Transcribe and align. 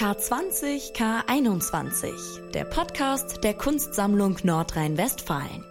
K20 0.00 0.94
K21, 0.94 2.52
der 2.52 2.64
Podcast 2.64 3.44
der 3.44 3.52
Kunstsammlung 3.52 4.38
Nordrhein-Westfalen. 4.42 5.62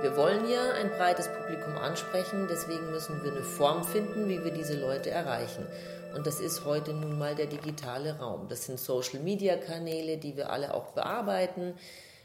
Wir 0.00 0.16
wollen 0.16 0.48
ja 0.48 0.70
ein 0.74 0.90
breites 0.90 1.26
Publikum 1.26 1.76
ansprechen, 1.76 2.46
deswegen 2.48 2.88
müssen 2.92 3.20
wir 3.24 3.32
eine 3.32 3.42
Form 3.42 3.82
finden, 3.82 4.28
wie 4.28 4.44
wir 4.44 4.52
diese 4.52 4.78
Leute 4.78 5.10
erreichen. 5.10 5.66
Und 6.14 6.24
das 6.24 6.38
ist 6.38 6.64
heute 6.64 6.92
nun 6.92 7.18
mal 7.18 7.34
der 7.34 7.46
digitale 7.46 8.16
Raum. 8.20 8.46
Das 8.48 8.66
sind 8.66 8.78
Social-Media-Kanäle, 8.78 10.18
die 10.18 10.36
wir 10.36 10.50
alle 10.50 10.72
auch 10.72 10.92
bearbeiten 10.92 11.74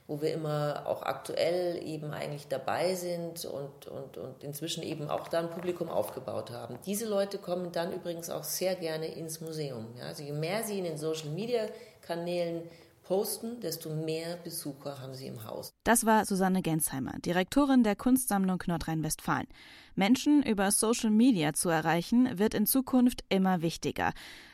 wo 0.07 0.21
wir 0.21 0.33
immer 0.33 0.83
auch 0.85 1.03
aktuell 1.03 1.81
eben 1.83 2.11
eigentlich 2.11 2.47
dabei 2.47 2.95
sind 2.95 3.45
und, 3.45 3.87
und, 3.87 4.17
und 4.17 4.43
inzwischen 4.43 4.83
eben 4.83 5.09
auch 5.09 5.27
da 5.27 5.39
ein 5.39 5.49
Publikum 5.49 5.89
aufgebaut 5.89 6.51
haben. 6.51 6.77
Diese 6.85 7.07
Leute 7.07 7.37
kommen 7.37 7.71
dann 7.71 7.93
übrigens 7.93 8.29
auch 8.29 8.43
sehr 8.43 8.75
gerne 8.75 9.07
ins 9.07 9.41
Museum. 9.41 9.87
Ja, 9.97 10.05
also 10.05 10.23
je 10.23 10.33
mehr 10.33 10.63
sie 10.63 10.79
in 10.79 10.83
den 10.83 10.97
Social-Media-Kanälen 10.97 12.63
posten, 13.03 13.59
desto 13.59 13.89
mehr 13.89 14.37
Besucher 14.37 15.01
haben 15.01 15.13
sie 15.13 15.27
im 15.27 15.43
Haus. 15.43 15.73
Das 15.83 16.05
war 16.05 16.25
Susanne 16.25 16.61
Gensheimer, 16.61 17.19
Direktorin 17.19 17.83
der 17.83 17.95
Kunstsammlung 17.95 18.63
Nordrhein-Westfalen. 18.65 19.47
Menschen 19.95 20.41
über 20.43 20.71
Social 20.71 21.09
Media 21.09 21.51
zu 21.51 21.67
erreichen, 21.67 22.39
wird 22.39 22.53
in 22.53 22.65
Zukunft 22.65 23.25
immer 23.27 23.61
wichtiger. 23.61 24.13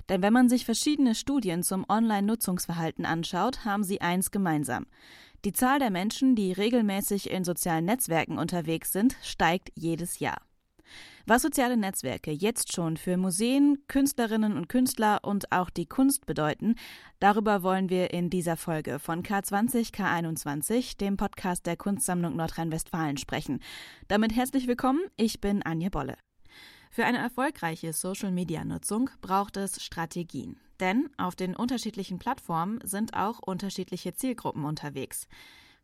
Denn 0.10 0.22
wenn 0.22 0.34
man 0.34 0.50
sich 0.50 0.66
verschiedene 0.66 1.14
Studien 1.14 1.62
zum 1.62 1.86
Online-Nutzungsverhalten 1.88 3.06
anschaut, 3.06 3.64
haben 3.66 3.84
sie 3.84 4.02
eins 4.02 4.32
gemeinsam. 4.32 4.88
Die 5.46 5.54
Zahl 5.54 5.80
der 5.80 5.92
Menschen, 5.92 6.36
die 6.36 6.52
regelmäßig 6.52 7.30
in 7.30 7.44
sozialen 7.44 7.86
Netzwerken 7.86 8.38
unterwegs 8.38 8.92
sind, 8.92 9.16
steigt 9.22 9.72
jedes 9.76 10.20
Jahr. 10.20 10.42
Was 11.26 11.42
soziale 11.42 11.78
Netzwerke 11.78 12.32
jetzt 12.32 12.74
schon 12.74 12.96
für 12.98 13.18
Museen, 13.18 13.84
Künstlerinnen 13.88 14.56
und 14.56 14.70
Künstler 14.70 15.20
und 15.24 15.52
auch 15.52 15.70
die 15.70 15.86
Kunst 15.86 16.26
bedeuten, 16.26 16.76
darüber 17.20 17.62
wollen 17.64 17.90
wir 17.90 18.14
in 18.14 18.30
dieser 18.30 18.56
Folge 18.56 18.98
von 18.98 19.24
K20 19.24 19.94
K21, 19.94 20.98
dem 20.98 21.18
Podcast 21.18 21.66
der 21.66 21.76
Kunstsammlung 21.76 22.36
Nordrhein-Westfalen, 22.38 23.18
sprechen. 23.18 23.60
Damit 24.08 24.36
herzlich 24.36 24.68
willkommen, 24.68 25.02
ich 25.18 25.42
bin 25.42 25.64
Anja 25.64 25.90
Bolle. 25.90 26.16
Für 26.90 27.06
eine 27.06 27.18
erfolgreiche 27.18 27.92
Social-Media-Nutzung 27.92 29.10
braucht 29.22 29.58
es 29.58 29.84
Strategien. 29.84 30.58
Denn 30.80 31.10
auf 31.18 31.36
den 31.36 31.56
unterschiedlichen 31.56 32.20
Plattformen 32.20 32.80
sind 32.84 33.14
auch 33.14 33.40
unterschiedliche 33.40 34.14
Zielgruppen 34.14 34.66
unterwegs. 34.66 35.28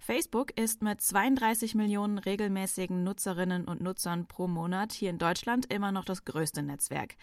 Facebook 0.04 0.52
ist 0.60 0.84
mit 0.84 1.00
32 1.00 1.76
Millionen 1.76 2.18
regelmäßigen 2.18 3.06
Nutzerinnen 3.06 3.66
und 3.66 3.80
Nutzern 3.80 4.28
pro 4.28 4.50
Monat 4.50 4.92
hier 4.92 5.10
in 5.10 5.18
Deutschland 5.18 5.74
immer 5.74 5.94
noch 5.94 6.04
das 6.04 6.26
größte 6.26 6.62
Netzwerk. 6.62 7.16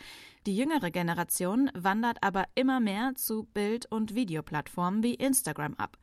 Die 0.47 0.57
jüngere 0.57 0.91
Generation 0.91 1.71
wandert 1.75 2.23
aber 2.23 2.47
immer 2.55 2.81
mehr 2.81 3.13
zu 3.17 3.45
Bild- 3.53 3.85
und 3.85 4.15
Videoplattformen 4.15 5.03
wie 5.03 5.15
Instagram 5.15 5.75
ab. 5.75 5.99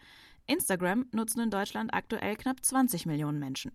Instagram 0.45 1.07
nutzen 1.11 1.41
in 1.41 1.49
Deutschland 1.49 1.95
aktuell 1.95 2.35
knapp 2.35 2.63
20 2.63 3.07
Millionen 3.07 3.39
Menschen. 3.39 3.71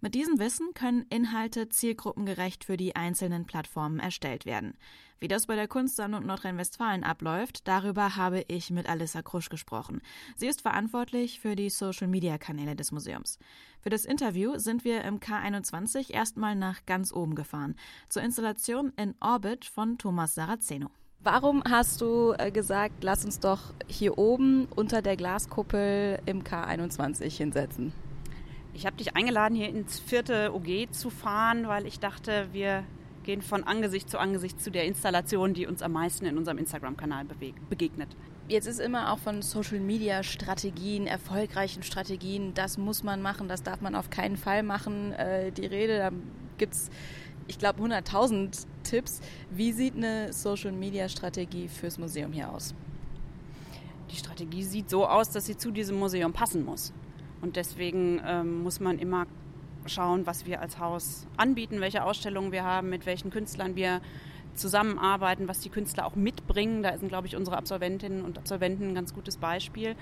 Mit 0.00 0.14
diesem 0.14 0.38
Wissen 0.38 0.74
können 0.74 1.06
Inhalte 1.10 1.68
zielgruppengerecht 1.68 2.62
für 2.62 2.76
die 2.76 2.94
einzelnen 2.94 3.46
Plattformen 3.46 3.98
erstellt 3.98 4.46
werden. 4.46 4.74
Wie 5.18 5.26
das 5.26 5.46
bei 5.46 5.56
der 5.56 5.66
Kunstsammlung 5.66 6.24
Nordrhein-Westfalen 6.24 7.02
abläuft, 7.02 7.66
darüber 7.66 8.14
habe 8.14 8.44
ich 8.46 8.70
mit 8.70 8.88
Alissa 8.88 9.22
Krusch 9.22 9.48
gesprochen. 9.48 10.00
Sie 10.36 10.46
ist 10.46 10.62
verantwortlich 10.62 11.40
für 11.40 11.56
die 11.56 11.68
Social-Media-Kanäle 11.68 12.76
des 12.76 12.92
Museums. 12.92 13.40
Für 13.80 13.90
das 13.90 14.04
Interview 14.04 14.56
sind 14.58 14.84
wir 14.84 15.02
im 15.02 15.18
K21 15.18 16.12
erstmal 16.12 16.54
nach 16.54 16.86
ganz 16.86 17.12
oben 17.12 17.34
gefahren, 17.34 17.74
zur 18.08 18.22
Installation 18.22 18.92
in 18.96 19.16
Orbit 19.18 19.64
von 19.64 19.98
Thomas 19.98 20.36
Saraceno. 20.36 20.90
Warum 21.18 21.64
hast 21.68 22.00
du 22.00 22.34
äh, 22.38 22.52
gesagt, 22.52 23.02
lass 23.02 23.24
uns 23.24 23.40
doch 23.40 23.74
hier 23.88 24.16
oben 24.16 24.68
unter 24.76 25.02
der 25.02 25.16
Glaskuppel 25.16 26.20
im 26.26 26.44
K21 26.44 27.36
hinsetzen? 27.36 27.92
Ich 28.78 28.86
habe 28.86 28.96
dich 28.96 29.16
eingeladen, 29.16 29.56
hier 29.56 29.68
ins 29.68 29.98
vierte 29.98 30.54
OG 30.54 30.92
zu 30.92 31.10
fahren, 31.10 31.66
weil 31.66 31.84
ich 31.84 31.98
dachte, 31.98 32.46
wir 32.52 32.84
gehen 33.24 33.42
von 33.42 33.64
Angesicht 33.64 34.08
zu 34.08 34.20
Angesicht 34.20 34.62
zu 34.62 34.70
der 34.70 34.84
Installation, 34.84 35.52
die 35.52 35.66
uns 35.66 35.82
am 35.82 35.90
meisten 35.90 36.26
in 36.26 36.38
unserem 36.38 36.58
Instagram-Kanal 36.58 37.24
begegnet. 37.68 38.08
Jetzt 38.46 38.66
ist 38.68 38.78
immer 38.78 39.12
auch 39.12 39.18
von 39.18 39.42
Social-Media-Strategien, 39.42 41.08
erfolgreichen 41.08 41.82
Strategien, 41.82 42.54
das 42.54 42.78
muss 42.78 43.02
man 43.02 43.20
machen, 43.20 43.48
das 43.48 43.64
darf 43.64 43.80
man 43.80 43.96
auf 43.96 44.10
keinen 44.10 44.36
Fall 44.36 44.62
machen, 44.62 45.12
äh, 45.14 45.50
die 45.50 45.66
Rede. 45.66 45.98
Da 45.98 46.10
gibt 46.56 46.74
es, 46.74 46.88
ich 47.48 47.58
glaube, 47.58 47.82
100.000 47.82 48.64
Tipps. 48.84 49.20
Wie 49.50 49.72
sieht 49.72 49.96
eine 49.96 50.32
Social-Media-Strategie 50.32 51.66
fürs 51.66 51.98
Museum 51.98 52.32
hier 52.32 52.48
aus? 52.48 52.76
Die 54.12 54.16
Strategie 54.16 54.62
sieht 54.62 54.88
so 54.88 55.04
aus, 55.04 55.30
dass 55.30 55.46
sie 55.46 55.56
zu 55.56 55.72
diesem 55.72 55.98
Museum 55.98 56.32
passen 56.32 56.64
muss. 56.64 56.92
Und 57.40 57.56
deswegen 57.56 58.20
ähm, 58.26 58.62
muss 58.62 58.80
man 58.80 58.98
immer 58.98 59.26
schauen, 59.86 60.26
was 60.26 60.46
wir 60.46 60.60
als 60.60 60.78
Haus 60.78 61.26
anbieten, 61.36 61.80
welche 61.80 62.04
Ausstellungen 62.04 62.52
wir 62.52 62.64
haben, 62.64 62.90
mit 62.90 63.06
welchen 63.06 63.30
Künstlern 63.30 63.76
wir 63.76 64.00
zusammenarbeiten, 64.54 65.48
was 65.48 65.60
die 65.60 65.70
Künstler 65.70 66.06
auch 66.06 66.16
mitbringen. 66.16 66.82
Da 66.82 66.96
sind, 66.98 67.08
glaube 67.08 67.26
ich, 67.26 67.36
unsere 67.36 67.56
Absolventinnen 67.56 68.22
und 68.24 68.38
Absolventen 68.38 68.88
ein 68.88 68.94
ganz 68.94 69.14
gutes 69.14 69.36
Beispiel. 69.36 69.94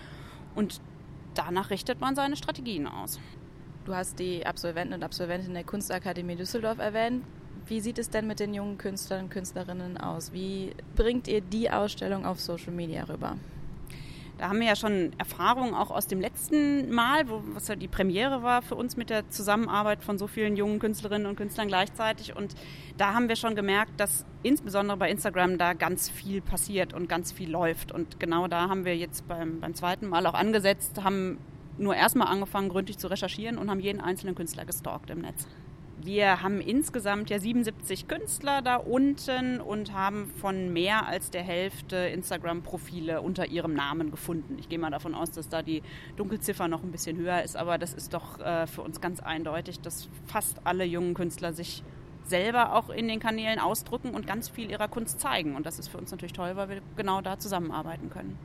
Und 0.55 0.81
danach 1.35 1.71
richtet 1.71 2.01
man 2.01 2.17
seine 2.17 2.37
Strategien 2.37 2.87
aus. 2.87 3.21
Du 3.85 3.95
hast 3.95 4.19
die 4.19 4.45
Absolventen 4.45 4.95
und 4.95 5.05
Absolventinnen 5.05 5.55
der 5.55 5.65
Kunstakademie 5.65 6.37
Düsseldorf 6.37 6.79
erwähnt. 6.79 7.25
Wie 7.67 7.81
sieht 7.81 7.99
es 7.99 8.11
denn 8.11 8.27
mit 8.27 8.41
den 8.41 8.55
jungen 8.55 8.79
Künstlern 8.79 9.25
und 9.25 9.31
Künstlerinnen 9.31 9.97
aus? 9.99 10.33
Wie 10.33 10.73
bringt 10.95 11.29
ihr 11.29 11.41
die 11.41 11.71
Ausstellung 11.71 12.25
auf 12.25 12.41
Social 12.41 12.73
Media 12.73 13.05
rüber? 13.05 13.37
Da 14.39 14.51
haben 14.51 14.61
wir 14.61 14.67
ja 14.67 14.77
schon 14.77 15.13
Erfahrungen 15.17 15.75
auch 15.75 15.91
aus 15.91 16.07
dem 16.07 16.21
letzten 16.21 16.91
Mal, 16.93 17.29
wo, 17.29 17.43
was 17.55 17.69
ja 17.69 17.77
die 17.77 17.89
Premiere 17.89 18.43
war 18.43 18.61
für 18.61 18.75
uns 18.75 18.97
mit 18.97 19.09
der 19.09 19.29
Zusammenarbeit 19.31 20.05
von 20.05 20.19
so 20.19 20.27
vielen 20.27 20.57
jungen 20.57 20.79
Künstlerinnen 20.79 21.27
und 21.27 21.37
Künstlern 21.37 21.69
gleichzeitig. 21.69 22.37
Und 22.37 22.55
da 22.99 23.15
haben 23.15 23.31
wir 23.31 23.37
schon 23.37 23.57
gemerkt, 23.57 23.99
dass 23.99 24.27
insbesondere 24.43 24.99
bei 24.99 25.11
Instagram 25.11 25.57
da 25.57 25.73
ganz 25.73 26.11
viel 26.11 26.43
passiert 26.43 26.93
und 26.93 27.09
ganz 27.09 27.33
viel 27.33 27.51
läuft. 27.51 27.93
Und 27.93 28.21
genau 28.21 28.47
da 28.47 28.69
haben 28.69 28.85
wir 28.85 28.97
jetzt 28.97 29.27
beim, 29.27 29.61
beim 29.61 29.75
zweiten 29.75 30.07
Mal 30.07 30.27
auch 30.27 30.35
angesetzt, 30.35 31.03
haben 31.03 31.39
nur 31.79 31.95
erstmal 31.95 32.29
angefangen, 32.29 32.69
gründlich 32.69 32.99
zu 32.99 33.09
recherchieren 33.09 33.57
und 33.57 33.71
haben 33.71 33.81
jeden 33.81 34.01
einzelnen 34.01 34.35
Künstler 34.35 34.67
gestalkt 34.67 35.09
im 35.09 35.21
Netz. 35.21 35.47
Wir 36.03 36.43
haben 36.43 36.61
insgesamt 36.61 37.31
ja 37.31 37.39
77 37.39 38.07
Künstler 38.07 38.61
da 38.61 38.77
unten 38.77 39.61
und 39.61 39.95
haben 39.95 40.31
von 40.41 40.73
mehr 40.73 41.07
als 41.07 41.31
der 41.31 41.43
Hälfte 41.43 41.97
Instagram-Profile 41.97 43.23
unter 43.23 43.47
ihrem 43.47 43.73
Namen 43.73 44.11
gefunden. 44.11 44.57
Ich 44.59 44.69
gehe 44.69 44.79
mal 44.79 44.91
davon 44.91 45.15
aus, 45.15 45.31
dass 45.31 45.49
da 45.49 45.63
die 45.63 45.83
Dunkelziffer 46.17 46.69
noch 46.69 46.83
ein 46.83 46.93
bisschen 46.93 47.17
höher 47.17 47.43
ist, 47.43 47.57
aber 47.57 47.79
das 47.79 47.95
ist 47.95 48.13
doch 48.13 48.39
äh, 48.41 48.67
für 48.67 48.83
uns 48.83 49.01
ganz 49.01 49.21
eindeutig, 49.21 49.81
dass 49.81 50.09
fast 50.27 50.59
alle 50.65 50.85
jungen 50.85 51.15
Künstler 51.15 51.55
sich 51.55 51.83
selber 52.29 52.75
auch 52.75 52.91
in 52.91 53.09
den 53.09 53.21
Kanälen 53.21 53.59
ausdrücken 53.59 54.11
und 54.11 54.27
ganz 54.27 54.49
viel 54.49 54.71
ihrer 54.71 54.89
Kunst 54.89 55.21
zeigen. 55.21 55.55
Und 55.55 55.67
das 55.67 55.79
ist 55.79 55.89
für 55.89 55.99
uns 55.99 56.11
natürlich 56.11 56.33
toll, 56.33 56.57
weil 56.57 56.69
wir 56.69 56.81
genau 56.97 57.21
da 57.21 57.39
zusammenarbeiten 57.39 58.11
können. 58.11 58.39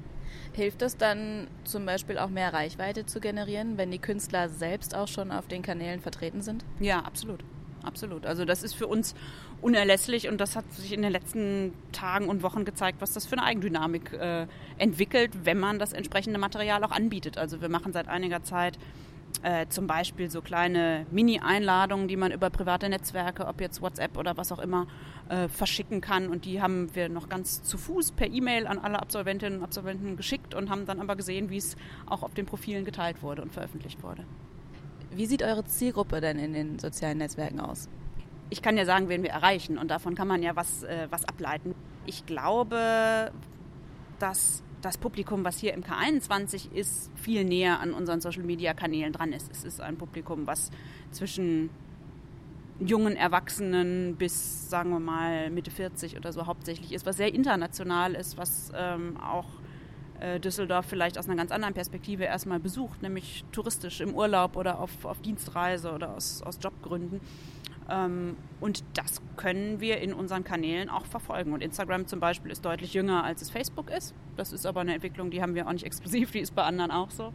Hilft 0.54 0.82
es 0.82 0.98
dann 0.98 1.48
zum 1.64 1.86
Beispiel 1.86 2.18
auch 2.18 2.30
mehr 2.30 2.54
Reichweite 2.54 3.06
zu 3.06 3.20
generieren, 3.20 3.78
wenn 3.78 3.92
die 3.92 4.00
Künstler 4.00 4.50
selbst 4.50 4.96
auch 4.96 5.08
schon 5.08 5.32
auf 5.32 5.48
den 5.48 5.62
Kanälen 5.62 6.02
vertreten 6.02 6.42
sind? 6.42 6.66
Ja, 6.80 7.00
absolut. 7.00 7.44
Absolut. 7.84 8.26
Also 8.26 8.46
das 8.46 8.62
ist 8.64 8.74
für 8.74 8.88
uns 8.88 9.16
unerlässlich 9.62 10.28
und 10.28 10.40
das 10.40 10.56
hat 10.56 10.72
sich 10.74 10.94
in 10.94 11.02
den 11.02 11.12
letzten 11.12 11.74
Tagen 11.92 12.30
und 12.30 12.44
Wochen 12.44 12.66
gezeigt, 12.66 13.02
was 13.02 13.14
das 13.14 13.26
für 13.26 13.34
eine 13.34 13.44
Eigendynamik 13.44 14.14
äh, 14.14 14.48
entwickelt, 14.78 15.32
wenn 15.46 15.60
man 15.60 15.80
das 15.80 15.94
entsprechende 15.94 16.40
Material 16.40 16.84
auch 16.84 16.92
anbietet. 16.92 17.38
Also 17.38 17.62
wir 17.62 17.70
machen 17.70 17.94
seit 17.94 18.08
einiger 18.08 18.44
Zeit 18.44 18.78
äh, 19.44 19.68
zum 19.68 19.88
Beispiel 19.88 20.30
so 20.30 20.42
kleine 20.42 21.06
Mini-Einladungen, 21.12 22.08
die 22.08 22.16
man 22.16 22.32
über 22.32 22.50
private 22.50 22.90
Netzwerke, 22.90 23.48
ob 23.48 23.62
jetzt 23.62 23.82
WhatsApp 23.82 24.18
oder 24.18 24.38
was 24.38 24.52
auch 24.52 24.60
immer, 24.60 24.88
äh, 25.30 25.48
verschicken 25.48 26.02
kann. 26.02 26.28
Und 26.28 26.46
die 26.46 26.62
haben 26.62 26.94
wir 26.96 27.10
noch 27.10 27.30
ganz 27.30 27.64
zu 27.64 27.78
Fuß 27.78 28.12
per 28.12 28.28
E-Mail 28.28 28.68
an 28.68 28.80
alle 28.80 29.00
Absolventinnen 29.00 29.60
und 29.60 29.64
Absolventen 29.64 30.18
geschickt 30.18 30.54
und 30.54 30.70
haben 30.70 30.86
dann 30.86 31.00
aber 31.00 31.16
gesehen, 31.16 31.50
wie 31.50 31.58
es 31.58 31.76
auch 32.06 32.24
auf 32.24 32.34
den 32.34 32.46
Profilen 32.46 32.86
geteilt 32.86 33.22
wurde 33.22 33.42
und 33.42 33.54
veröffentlicht 33.54 34.04
wurde. 34.04 34.26
Wie 35.14 35.26
sieht 35.26 35.44
eure 35.44 35.66
Zielgruppe 35.66 36.22
denn 36.22 36.40
in 36.40 36.54
den 36.54 36.80
sozialen 36.80 37.18
Netzwerken 37.18 37.60
aus? 37.60 37.90
Ich 38.50 38.62
kann 38.62 38.78
ja 38.78 38.86
sagen, 38.86 39.10
wen 39.10 39.24
wir 39.24 39.32
erreichen 39.32 39.78
und 39.78 39.90
davon 39.90 40.16
kann 40.16 40.28
man 40.28 40.44
ja 40.44 40.56
was, 40.56 40.84
äh, 40.84 41.08
was 41.10 41.26
ableiten. 41.26 41.76
Ich 42.06 42.26
glaube, 42.26 43.32
dass 44.20 44.64
das 44.82 44.98
Publikum, 44.98 45.46
was 45.46 45.60
hier 45.60 45.74
im 45.74 45.84
K21 45.84 46.74
ist, 46.74 47.12
viel 47.16 47.44
näher 47.44 47.80
an 47.80 47.94
unseren 47.94 48.22
Social-Media-Kanälen 48.22 49.14
dran 49.14 49.34
ist. 49.34 49.52
Es 49.52 49.64
ist 49.64 49.82
ein 49.82 49.98
Publikum, 49.98 50.48
was 50.48 50.72
zwischen 51.12 51.70
jungen 52.80 53.16
Erwachsenen 53.16 54.16
bis, 54.16 54.70
sagen 54.70 54.90
wir 54.90 55.00
mal, 55.00 55.50
Mitte 55.52 55.72
40 55.72 56.18
oder 56.18 56.34
so 56.34 56.48
hauptsächlich 56.48 56.94
ist, 56.94 57.06
was 57.06 57.18
sehr 57.18 57.34
international 57.34 58.16
ist, 58.16 58.38
was 58.38 58.72
ähm, 58.76 59.18
auch 59.18 59.46
äh, 60.20 60.40
Düsseldorf 60.40 60.86
vielleicht 60.88 61.18
aus 61.18 61.28
einer 61.28 61.36
ganz 61.36 61.52
anderen 61.52 61.74
Perspektive 61.74 62.24
erstmal 62.24 62.60
besucht, 62.60 63.02
nämlich 63.02 63.46
touristisch 63.52 64.02
im 64.02 64.16
Urlaub 64.16 64.56
oder 64.56 64.80
auf, 64.80 65.06
auf 65.06 65.22
Dienstreise 65.22 65.92
oder 65.92 66.16
aus, 66.16 66.42
aus 66.42 66.58
Jobgründen. 66.62 67.22
Ähm, 67.92 68.38
und 68.60 68.84
das 68.94 69.22
können 69.38 69.82
wir 69.82 70.00
in 70.00 70.14
unseren 70.14 70.44
Kanälen 70.44 70.90
auch 70.90 71.06
verfolgen. 71.06 71.54
Und 71.54 71.62
Instagram 71.62 72.08
zum 72.08 72.20
Beispiel 72.20 72.52
ist 72.52 72.64
deutlich 72.64 72.94
jünger, 72.94 73.24
als 73.24 73.42
es 73.42 73.50
Facebook 73.50 73.90
ist. 73.90 74.16
Das 74.38 74.54
ist 74.54 74.66
aber 74.66 74.82
eine 74.82 74.94
Entwicklung, 74.94 75.30
die 75.30 75.42
haben 75.42 75.56
wir 75.56 75.68
auch 75.68 75.74
nicht 75.74 75.86
exklusiv, 75.86 76.32
die 76.32 76.40
ist 76.40 76.56
bei 76.56 76.64
anderen 76.64 76.92
auch 76.92 77.12
so. 77.12 77.34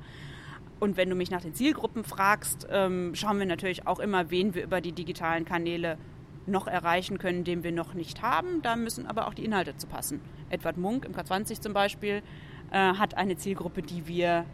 Und 0.78 0.96
wenn 0.96 1.08
du 1.08 1.16
mich 1.16 1.30
nach 1.30 1.40
den 1.40 1.54
Zielgruppen 1.54 2.04
fragst, 2.04 2.66
ähm, 2.70 3.14
schauen 3.14 3.38
wir 3.38 3.46
natürlich 3.46 3.86
auch 3.86 3.98
immer, 3.98 4.30
wen 4.30 4.54
wir 4.54 4.64
über 4.64 4.80
die 4.80 4.92
digitalen 4.92 5.44
Kanäle 5.44 5.98
noch 6.46 6.66
erreichen 6.66 7.18
können, 7.18 7.44
den 7.44 7.64
wir 7.64 7.72
noch 7.72 7.94
nicht 7.94 8.22
haben. 8.22 8.62
Da 8.62 8.76
müssen 8.76 9.06
aber 9.06 9.26
auch 9.26 9.34
die 9.34 9.44
Inhalte 9.44 9.76
zu 9.76 9.86
passen. 9.86 10.20
Edward 10.50 10.76
Munk 10.76 11.04
im 11.04 11.12
K20 11.12 11.60
zum 11.60 11.72
Beispiel 11.72 12.22
äh, 12.70 12.94
hat 12.94 13.16
eine 13.16 13.36
Zielgruppe, 13.36 13.82
die 13.82 14.06
wir 14.06 14.44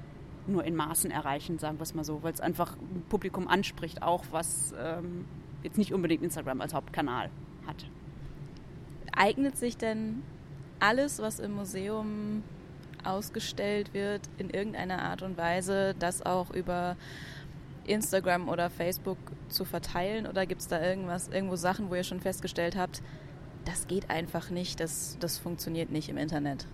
nur 0.46 0.64
in 0.64 0.74
Maßen 0.74 1.10
erreichen, 1.10 1.58
sagen 1.58 1.78
wir 1.78 1.82
es 1.82 1.94
mal 1.94 2.04
so, 2.04 2.22
weil 2.22 2.32
es 2.32 2.40
einfach 2.40 2.76
ein 2.76 3.04
Publikum 3.08 3.46
anspricht, 3.46 4.02
auch 4.02 4.24
was 4.30 4.74
ähm, 4.80 5.26
jetzt 5.62 5.78
nicht 5.78 5.92
unbedingt 5.92 6.22
Instagram 6.22 6.60
als 6.60 6.74
Hauptkanal 6.74 7.30
hat. 7.66 7.86
Eignet 9.14 9.56
sich 9.56 9.76
denn 9.76 10.22
alles, 10.80 11.20
was 11.20 11.38
im 11.38 11.54
Museum 11.54 12.42
ausgestellt 13.04 13.94
wird, 13.94 14.22
in 14.38 14.50
irgendeiner 14.50 15.02
Art 15.02 15.22
und 15.22 15.36
Weise, 15.36 15.94
das 15.98 16.24
auch 16.24 16.50
über 16.50 16.96
Instagram 17.84 18.48
oder 18.48 18.70
Facebook 18.70 19.18
zu 19.48 19.64
verteilen? 19.64 20.26
Oder 20.26 20.46
gibt 20.46 20.60
es 20.60 20.68
da 20.68 20.80
irgendwas, 20.80 21.28
irgendwo 21.28 21.56
Sachen, 21.56 21.90
wo 21.90 21.94
ihr 21.94 22.04
schon 22.04 22.20
festgestellt 22.20 22.76
habt, 22.76 23.02
das 23.64 23.86
geht 23.86 24.10
einfach 24.10 24.50
nicht, 24.50 24.80
das, 24.80 25.16
das 25.20 25.38
funktioniert 25.38 25.90
nicht 25.90 26.08
im 26.08 26.16
Internet? 26.16 26.66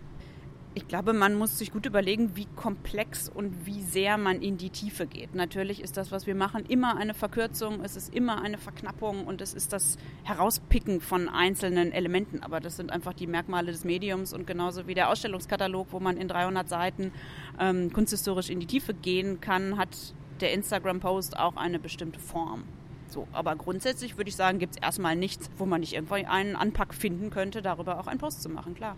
Ich 0.74 0.86
glaube, 0.86 1.12
man 1.12 1.34
muss 1.34 1.58
sich 1.58 1.72
gut 1.72 1.86
überlegen, 1.86 2.36
wie 2.36 2.46
komplex 2.54 3.28
und 3.28 3.66
wie 3.66 3.82
sehr 3.82 4.16
man 4.16 4.40
in 4.42 4.58
die 4.58 4.70
Tiefe 4.70 5.06
geht. 5.06 5.34
Natürlich 5.34 5.82
ist 5.82 5.96
das, 5.96 6.12
was 6.12 6.26
wir 6.26 6.34
machen, 6.34 6.64
immer 6.66 6.96
eine 6.96 7.14
Verkürzung, 7.14 7.82
es 7.82 7.96
ist 7.96 8.14
immer 8.14 8.42
eine 8.42 8.58
Verknappung 8.58 9.26
und 9.26 9.40
es 9.40 9.54
ist 9.54 9.72
das 9.72 9.96
Herauspicken 10.24 11.00
von 11.00 11.28
einzelnen 11.28 11.90
Elementen. 11.90 12.42
Aber 12.42 12.60
das 12.60 12.76
sind 12.76 12.92
einfach 12.92 13.14
die 13.14 13.26
Merkmale 13.26 13.72
des 13.72 13.84
Mediums 13.84 14.32
und 14.32 14.46
genauso 14.46 14.86
wie 14.86 14.94
der 14.94 15.10
Ausstellungskatalog, 15.10 15.88
wo 15.90 16.00
man 16.00 16.16
in 16.16 16.28
300 16.28 16.68
Seiten 16.68 17.12
ähm, 17.58 17.92
kunsthistorisch 17.92 18.50
in 18.50 18.60
die 18.60 18.66
Tiefe 18.66 18.94
gehen 18.94 19.40
kann, 19.40 19.78
hat 19.78 20.14
der 20.40 20.52
Instagram-Post 20.52 21.38
auch 21.38 21.56
eine 21.56 21.78
bestimmte 21.78 22.20
Form. 22.20 22.62
So, 23.08 23.26
aber 23.32 23.56
grundsätzlich 23.56 24.16
würde 24.16 24.28
ich 24.28 24.36
sagen, 24.36 24.58
gibt 24.58 24.76
es 24.76 24.82
erstmal 24.82 25.16
nichts, 25.16 25.50
wo 25.56 25.66
man 25.66 25.80
nicht 25.80 25.94
irgendwo 25.94 26.14
einen 26.14 26.56
Anpack 26.56 26.94
finden 26.94 27.30
könnte, 27.30 27.62
darüber 27.62 27.98
auch 27.98 28.06
einen 28.06 28.20
Post 28.20 28.42
zu 28.42 28.48
machen, 28.48 28.74
klar. 28.74 28.96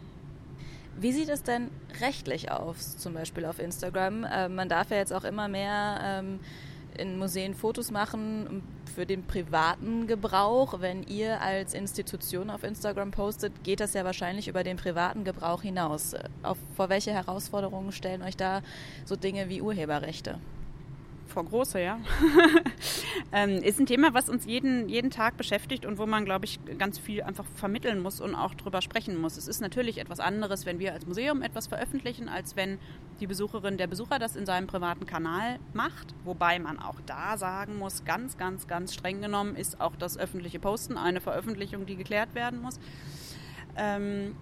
Wie 1.01 1.13
sieht 1.13 1.31
es 1.31 1.43
denn 1.43 1.71
rechtlich 2.03 2.51
aus, 2.53 2.99
zum 2.99 3.15
Beispiel 3.15 3.47
auf 3.47 3.59
Instagram? 3.59 4.25
Äh, 4.25 4.51
man 4.51 4.69
darf 4.69 4.91
ja 4.91 4.99
jetzt 4.99 5.15
auch 5.15 5.25
immer 5.25 5.49
mehr 5.49 5.99
ähm, 6.03 6.41
in 6.99 7.17
Museen 7.17 7.55
Fotos 7.55 7.91
machen 7.91 8.63
für 8.95 9.07
den 9.07 9.23
privaten 9.23 10.07
Gebrauch. 10.07 10.81
Wenn 10.81 11.03
ihr 11.05 11.41
als 11.41 11.73
Institution 11.73 12.51
auf 12.51 12.65
Instagram 12.65 13.13
postet, 13.13 13.65
geht 13.65 13.81
das 13.81 13.95
ja 13.95 14.05
wahrscheinlich 14.05 14.47
über 14.47 14.63
den 14.63 14.77
privaten 14.77 15.25
Gebrauch 15.25 15.63
hinaus. 15.63 16.15
Auf, 16.43 16.59
vor 16.77 16.91
welche 16.91 17.13
Herausforderungen 17.13 17.93
stellen 17.93 18.21
euch 18.21 18.37
da 18.37 18.61
so 19.07 19.17
Dinge 19.17 19.49
wie 19.49 19.63
Urheberrechte? 19.63 20.39
Vor 21.31 21.45
große, 21.45 21.81
ja. 21.81 21.99
ähm, 23.33 23.63
ist 23.63 23.81
ein 23.81 23.87
Thema, 23.87 24.13
was 24.13 24.29
uns 24.29 24.45
jeden, 24.45 24.89
jeden 24.89 25.11
Tag 25.11 25.37
beschäftigt 25.37 25.87
und 25.87 25.99
wo 25.99 26.07
man, 26.07 26.25
glaube 26.25 26.45
ich, 26.45 26.61
ganz 26.79 26.99
viel 26.99 27.23
einfach 27.23 27.45
vermitteln 27.55 28.01
muss 28.01 28.21
und 28.21 28.35
auch 28.35 28.55
drüber 28.55 28.83
sprechen 28.83 29.17
muss. 29.21 29.37
Es 29.37 29.49
ist 29.49 29.61
natürlich 29.61 29.99
etwas 29.99 30.21
anderes, 30.21 30.67
wenn 30.67 30.79
wir 30.79 30.93
als 30.93 31.07
Museum 31.07 31.43
etwas 31.43 31.67
veröffentlichen, 31.69 32.29
als 32.29 32.57
wenn 32.57 32.79
die 33.21 33.27
Besucherin, 33.27 33.77
der 33.77 33.87
Besucher 33.87 34.19
das 34.19 34.37
in 34.37 34.47
seinem 34.47 34.67
privaten 34.67 35.07
Kanal 35.07 35.59
macht. 35.73 36.15
Wobei 36.25 36.59
man 36.59 36.79
auch 36.79 37.01
da 37.07 37.37
sagen 37.37 37.79
muss, 37.79 38.05
ganz, 38.05 38.37
ganz, 38.37 38.67
ganz 38.67 38.95
streng 38.95 39.21
genommen 39.21 39.57
ist 39.57 39.81
auch 39.81 39.97
das 39.97 40.19
öffentliche 40.19 40.59
Posten 40.59 40.97
eine 40.97 41.21
Veröffentlichung, 41.21 41.87
die 41.87 41.97
geklärt 41.97 42.35
werden 42.35 42.61
muss. 42.61 42.79
Ähm, 43.77 44.35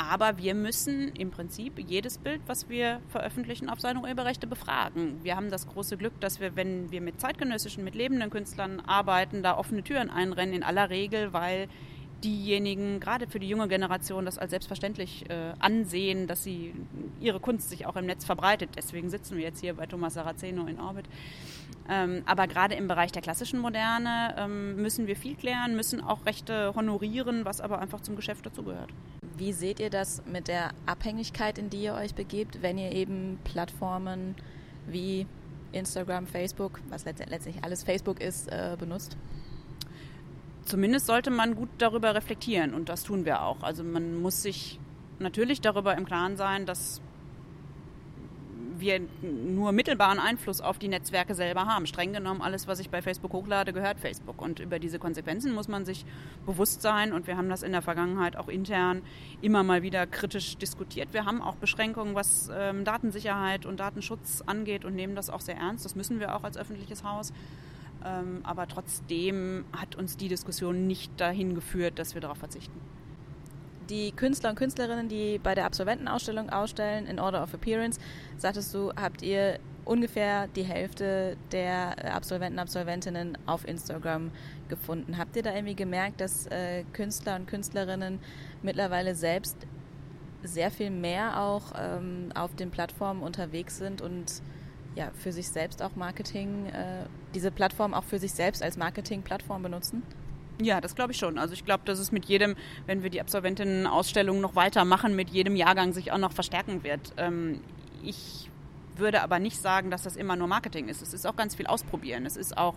aber 0.00 0.38
wir 0.38 0.54
müssen 0.54 1.08
im 1.14 1.30
Prinzip 1.30 1.78
jedes 1.78 2.16
Bild, 2.16 2.40
was 2.46 2.70
wir 2.70 3.02
veröffentlichen, 3.08 3.68
auf 3.68 3.80
seine 3.80 4.00
Urheberrechte 4.00 4.46
befragen. 4.46 5.22
Wir 5.22 5.36
haben 5.36 5.50
das 5.50 5.68
große 5.68 5.98
Glück, 5.98 6.18
dass 6.20 6.40
wir, 6.40 6.56
wenn 6.56 6.90
wir 6.90 7.02
mit 7.02 7.20
zeitgenössischen, 7.20 7.84
mit 7.84 7.94
lebenden 7.94 8.30
Künstlern 8.30 8.80
arbeiten, 8.80 9.42
da 9.42 9.58
offene 9.58 9.82
Türen 9.82 10.08
einrennen, 10.08 10.54
in 10.54 10.62
aller 10.62 10.88
Regel, 10.88 11.34
weil 11.34 11.68
diejenigen, 12.24 12.98
gerade 12.98 13.26
für 13.26 13.38
die 13.38 13.48
junge 13.48 13.68
Generation, 13.68 14.24
das 14.24 14.38
als 14.38 14.50
selbstverständlich 14.50 15.28
äh, 15.28 15.52
ansehen, 15.58 16.26
dass 16.26 16.44
sie 16.44 16.74
ihre 17.20 17.38
Kunst 17.38 17.68
sich 17.68 17.84
auch 17.84 17.96
im 17.96 18.06
Netz 18.06 18.24
verbreitet. 18.24 18.70
Deswegen 18.76 19.10
sitzen 19.10 19.36
wir 19.36 19.44
jetzt 19.44 19.60
hier 19.60 19.74
bei 19.74 19.84
Thomas 19.84 20.14
Saraceno 20.14 20.66
in 20.66 20.80
Orbit. 20.80 21.04
Ähm, 21.90 22.22
aber 22.24 22.46
gerade 22.46 22.74
im 22.74 22.88
Bereich 22.88 23.12
der 23.12 23.20
klassischen 23.20 23.60
Moderne 23.60 24.34
ähm, 24.38 24.76
müssen 24.76 25.06
wir 25.06 25.16
viel 25.16 25.34
klären, 25.34 25.76
müssen 25.76 26.00
auch 26.02 26.24
Rechte 26.24 26.74
honorieren, 26.74 27.44
was 27.44 27.60
aber 27.60 27.80
einfach 27.80 28.00
zum 28.00 28.16
Geschäft 28.16 28.46
dazugehört. 28.46 28.90
Wie 29.40 29.54
seht 29.54 29.80
ihr 29.80 29.88
das 29.88 30.22
mit 30.26 30.48
der 30.48 30.72
Abhängigkeit, 30.84 31.56
in 31.56 31.70
die 31.70 31.84
ihr 31.84 31.94
euch 31.94 32.14
begebt, 32.14 32.60
wenn 32.60 32.76
ihr 32.76 32.92
eben 32.92 33.38
Plattformen 33.42 34.34
wie 34.86 35.26
Instagram, 35.72 36.26
Facebook, 36.26 36.78
was 36.90 37.06
letztendlich 37.06 37.64
alles 37.64 37.82
Facebook 37.82 38.20
ist, 38.20 38.48
äh, 38.52 38.76
benutzt? 38.78 39.16
Zumindest 40.66 41.06
sollte 41.06 41.30
man 41.30 41.54
gut 41.54 41.70
darüber 41.78 42.14
reflektieren 42.14 42.74
und 42.74 42.90
das 42.90 43.02
tun 43.02 43.24
wir 43.24 43.40
auch. 43.40 43.62
Also 43.62 43.82
man 43.82 44.20
muss 44.20 44.42
sich 44.42 44.78
natürlich 45.20 45.62
darüber 45.62 45.96
im 45.96 46.04
Klaren 46.04 46.36
sein, 46.36 46.66
dass 46.66 47.00
wir 48.80 49.00
nur 49.22 49.72
mittelbaren 49.72 50.18
Einfluss 50.18 50.60
auf 50.60 50.78
die 50.78 50.88
Netzwerke 50.88 51.34
selber 51.34 51.66
haben. 51.66 51.86
Streng 51.86 52.12
genommen, 52.12 52.42
alles, 52.42 52.66
was 52.66 52.80
ich 52.80 52.90
bei 52.90 53.02
Facebook 53.02 53.32
hochlade, 53.32 53.72
gehört 53.72 54.00
Facebook. 54.00 54.40
Und 54.40 54.60
über 54.60 54.78
diese 54.78 54.98
Konsequenzen 54.98 55.52
muss 55.52 55.68
man 55.68 55.84
sich 55.84 56.04
bewusst 56.46 56.82
sein. 56.82 57.12
Und 57.12 57.26
wir 57.26 57.36
haben 57.36 57.48
das 57.48 57.62
in 57.62 57.72
der 57.72 57.82
Vergangenheit 57.82 58.36
auch 58.36 58.48
intern 58.48 59.02
immer 59.42 59.62
mal 59.62 59.82
wieder 59.82 60.06
kritisch 60.06 60.56
diskutiert. 60.56 61.12
Wir 61.12 61.24
haben 61.24 61.42
auch 61.42 61.56
Beschränkungen, 61.56 62.14
was 62.14 62.50
ähm, 62.52 62.84
Datensicherheit 62.84 63.66
und 63.66 63.80
Datenschutz 63.80 64.42
angeht 64.46 64.84
und 64.84 64.94
nehmen 64.94 65.14
das 65.14 65.30
auch 65.30 65.40
sehr 65.40 65.56
ernst. 65.56 65.84
Das 65.84 65.94
müssen 65.94 66.20
wir 66.20 66.34
auch 66.34 66.44
als 66.44 66.56
öffentliches 66.56 67.04
Haus. 67.04 67.32
Ähm, 68.04 68.40
aber 68.44 68.66
trotzdem 68.66 69.64
hat 69.72 69.96
uns 69.96 70.16
die 70.16 70.28
Diskussion 70.28 70.86
nicht 70.86 71.20
dahin 71.20 71.54
geführt, 71.54 71.98
dass 71.98 72.14
wir 72.14 72.20
darauf 72.20 72.38
verzichten 72.38 72.80
die 73.90 74.12
Künstler 74.12 74.50
und 74.50 74.56
Künstlerinnen, 74.56 75.08
die 75.08 75.38
bei 75.38 75.54
der 75.54 75.66
Absolventenausstellung 75.66 76.50
ausstellen, 76.50 77.06
in 77.06 77.18
Order 77.18 77.42
of 77.42 77.52
Appearance, 77.52 78.00
sagtest 78.38 78.72
du, 78.72 78.92
habt 78.94 79.22
ihr 79.22 79.58
ungefähr 79.84 80.46
die 80.48 80.62
Hälfte 80.62 81.36
der 81.52 82.14
Absolventen 82.14 82.54
und 82.54 82.60
Absolventinnen 82.60 83.36
auf 83.46 83.66
Instagram 83.66 84.30
gefunden. 84.68 85.18
Habt 85.18 85.36
ihr 85.36 85.42
da 85.42 85.54
irgendwie 85.54 85.74
gemerkt, 85.74 86.20
dass 86.20 86.46
äh, 86.46 86.84
Künstler 86.92 87.36
und 87.36 87.48
Künstlerinnen 87.48 88.20
mittlerweile 88.62 89.14
selbst 89.14 89.56
sehr 90.42 90.70
viel 90.70 90.90
mehr 90.90 91.40
auch 91.40 91.72
ähm, 91.76 92.30
auf 92.34 92.54
den 92.54 92.70
Plattformen 92.70 93.22
unterwegs 93.22 93.78
sind 93.78 94.00
und 94.00 94.42
ja, 94.94 95.10
für 95.14 95.32
sich 95.32 95.48
selbst 95.48 95.82
auch 95.82 95.96
Marketing, 95.96 96.66
äh, 96.66 97.04
diese 97.34 97.50
Plattform 97.50 97.94
auch 97.94 98.04
für 98.04 98.18
sich 98.18 98.32
selbst 98.32 98.62
als 98.62 98.76
Marketing-Plattform 98.76 99.62
benutzen? 99.62 100.02
Ja, 100.60 100.80
das 100.80 100.94
glaube 100.94 101.12
ich 101.12 101.18
schon. 101.18 101.38
Also 101.38 101.54
ich 101.54 101.64
glaube, 101.64 101.84
dass 101.86 101.98
es 101.98 102.12
mit 102.12 102.26
jedem, 102.26 102.54
wenn 102.86 103.02
wir 103.02 103.10
die 103.10 103.20
Absolventinnen-Ausstellung 103.20 104.40
noch 104.40 104.54
weitermachen, 104.54 105.16
mit 105.16 105.30
jedem 105.30 105.56
Jahrgang 105.56 105.92
sich 105.92 106.12
auch 106.12 106.18
noch 106.18 106.32
verstärken 106.32 106.84
wird. 106.84 107.14
Ähm, 107.16 107.60
ich 108.02 108.50
würde 108.96 109.22
aber 109.22 109.38
nicht 109.38 109.60
sagen, 109.60 109.90
dass 109.90 110.02
das 110.02 110.16
immer 110.16 110.36
nur 110.36 110.48
Marketing 110.48 110.88
ist. 110.88 111.00
Es 111.00 111.14
ist 111.14 111.26
auch 111.26 111.36
ganz 111.36 111.54
viel 111.54 111.66
Ausprobieren. 111.66 112.26
Es 112.26 112.36
ist 112.36 112.58
auch 112.58 112.74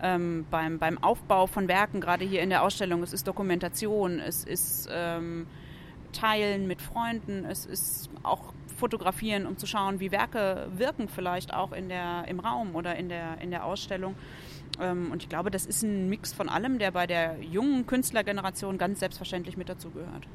ähm, 0.00 0.46
beim, 0.50 0.78
beim 0.78 1.02
Aufbau 1.02 1.46
von 1.46 1.66
Werken, 1.66 2.00
gerade 2.00 2.24
hier 2.24 2.40
in 2.42 2.50
der 2.50 2.62
Ausstellung, 2.62 3.02
es 3.02 3.12
ist 3.12 3.26
Dokumentation, 3.26 4.20
es 4.20 4.44
ist 4.44 4.88
ähm, 4.92 5.46
Teilen 6.12 6.68
mit 6.68 6.80
Freunden, 6.80 7.44
es 7.44 7.66
ist 7.66 8.10
auch 8.22 8.52
Fotografieren, 8.76 9.44
um 9.46 9.58
zu 9.58 9.66
schauen, 9.66 9.98
wie 9.98 10.12
Werke 10.12 10.68
wirken 10.76 11.08
vielleicht 11.08 11.52
auch 11.52 11.72
in 11.72 11.88
der, 11.88 12.26
im 12.28 12.38
Raum 12.38 12.76
oder 12.76 12.94
in 12.94 13.08
der, 13.08 13.38
in 13.40 13.50
der 13.50 13.64
Ausstellung. 13.64 14.14
Ähm, 14.80 15.10
und 15.12 15.22
ich 15.22 15.28
glaube, 15.28 15.50
das 15.50 15.66
ist 15.66 15.82
ein 15.82 16.08
Mix 16.08 16.32
von 16.32 16.48
allem, 16.48 16.78
der 16.78 16.90
bei 16.92 17.06
der 17.06 17.38
jungen 17.42 17.86
Künstlergeneration 17.86 18.78
ganz 18.78 19.00
selbstverständlich 19.00 19.56
mit 19.56 19.68
dazugehört. 19.68 20.26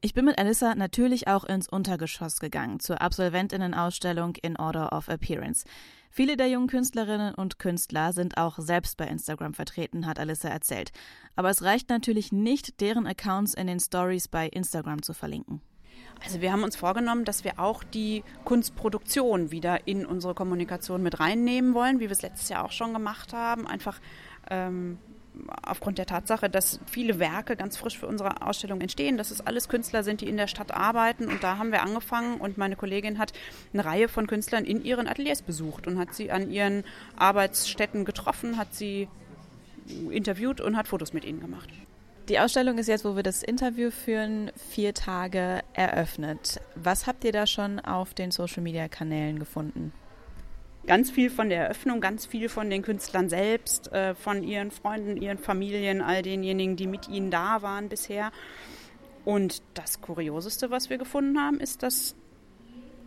Ich 0.00 0.14
bin 0.14 0.26
mit 0.26 0.38
Alissa 0.38 0.76
natürlich 0.76 1.26
auch 1.26 1.44
ins 1.44 1.68
Untergeschoss 1.68 2.38
gegangen, 2.38 2.78
zur 2.78 3.00
Absolventinnenausstellung 3.00 4.36
in 4.36 4.56
Order 4.56 4.92
of 4.92 5.08
Appearance. 5.08 5.64
Viele 6.10 6.36
der 6.36 6.48
jungen 6.48 6.68
Künstlerinnen 6.68 7.34
und 7.34 7.58
Künstler 7.58 8.12
sind 8.12 8.38
auch 8.38 8.58
selbst 8.58 8.96
bei 8.96 9.06
Instagram 9.06 9.54
vertreten, 9.54 10.06
hat 10.06 10.20
Alissa 10.20 10.48
erzählt. 10.48 10.92
Aber 11.34 11.50
es 11.50 11.62
reicht 11.62 11.88
natürlich 11.90 12.30
nicht, 12.30 12.80
deren 12.80 13.06
Accounts 13.06 13.54
in 13.54 13.66
den 13.66 13.80
Stories 13.80 14.28
bei 14.28 14.48
Instagram 14.48 15.02
zu 15.02 15.14
verlinken. 15.14 15.60
Also 16.24 16.40
wir 16.40 16.52
haben 16.52 16.64
uns 16.64 16.76
vorgenommen, 16.76 17.24
dass 17.24 17.44
wir 17.44 17.58
auch 17.58 17.84
die 17.84 18.24
Kunstproduktion 18.44 19.50
wieder 19.50 19.86
in 19.86 20.04
unsere 20.04 20.34
Kommunikation 20.34 21.02
mit 21.02 21.20
reinnehmen 21.20 21.74
wollen, 21.74 22.00
wie 22.00 22.04
wir 22.04 22.10
es 22.10 22.22
letztes 22.22 22.48
Jahr 22.48 22.64
auch 22.64 22.72
schon 22.72 22.92
gemacht 22.92 23.32
haben. 23.32 23.66
Einfach 23.66 24.00
ähm, 24.50 24.98
aufgrund 25.62 25.98
der 25.98 26.06
Tatsache, 26.06 26.50
dass 26.50 26.80
viele 26.90 27.18
Werke 27.18 27.56
ganz 27.56 27.76
frisch 27.76 27.98
für 27.98 28.06
unsere 28.06 28.42
Ausstellung 28.42 28.80
entstehen, 28.80 29.16
dass 29.16 29.30
es 29.30 29.40
alles 29.40 29.68
Künstler 29.68 30.02
sind, 30.02 30.20
die 30.20 30.28
in 30.28 30.36
der 30.36 30.48
Stadt 30.48 30.72
arbeiten. 30.72 31.28
Und 31.28 31.42
da 31.42 31.58
haben 31.58 31.70
wir 31.70 31.82
angefangen 31.82 32.40
und 32.40 32.58
meine 32.58 32.76
Kollegin 32.76 33.18
hat 33.18 33.32
eine 33.72 33.84
Reihe 33.84 34.08
von 34.08 34.26
Künstlern 34.26 34.64
in 34.64 34.84
ihren 34.84 35.06
Ateliers 35.06 35.42
besucht 35.42 35.86
und 35.86 35.98
hat 35.98 36.14
sie 36.14 36.30
an 36.30 36.50
ihren 36.50 36.84
Arbeitsstätten 37.16 38.04
getroffen, 38.04 38.56
hat 38.56 38.74
sie 38.74 39.08
interviewt 40.10 40.60
und 40.60 40.76
hat 40.76 40.88
Fotos 40.88 41.12
mit 41.12 41.24
ihnen 41.24 41.40
gemacht. 41.40 41.68
Die 42.28 42.38
Ausstellung 42.38 42.76
ist 42.76 42.88
jetzt, 42.88 43.06
wo 43.06 43.16
wir 43.16 43.22
das 43.22 43.42
Interview 43.42 43.90
führen, 43.90 44.52
vier 44.68 44.92
Tage 44.92 45.62
eröffnet. 45.72 46.60
Was 46.74 47.06
habt 47.06 47.24
ihr 47.24 47.32
da 47.32 47.46
schon 47.46 47.80
auf 47.80 48.12
den 48.12 48.32
Social-Media-Kanälen 48.32 49.38
gefunden? 49.38 49.94
Ganz 50.86 51.10
viel 51.10 51.30
von 51.30 51.48
der 51.48 51.62
Eröffnung, 51.64 52.02
ganz 52.02 52.26
viel 52.26 52.50
von 52.50 52.68
den 52.68 52.82
Künstlern 52.82 53.30
selbst, 53.30 53.90
äh, 53.92 54.14
von 54.14 54.42
ihren 54.42 54.70
Freunden, 54.70 55.16
ihren 55.16 55.38
Familien, 55.38 56.02
all 56.02 56.20
denjenigen, 56.20 56.76
die 56.76 56.86
mit 56.86 57.08
ihnen 57.08 57.30
da 57.30 57.62
waren 57.62 57.88
bisher. 57.88 58.30
Und 59.24 59.62
das 59.72 60.02
Kurioseste, 60.02 60.70
was 60.70 60.90
wir 60.90 60.98
gefunden 60.98 61.40
haben, 61.40 61.60
ist, 61.60 61.82
dass 61.82 62.14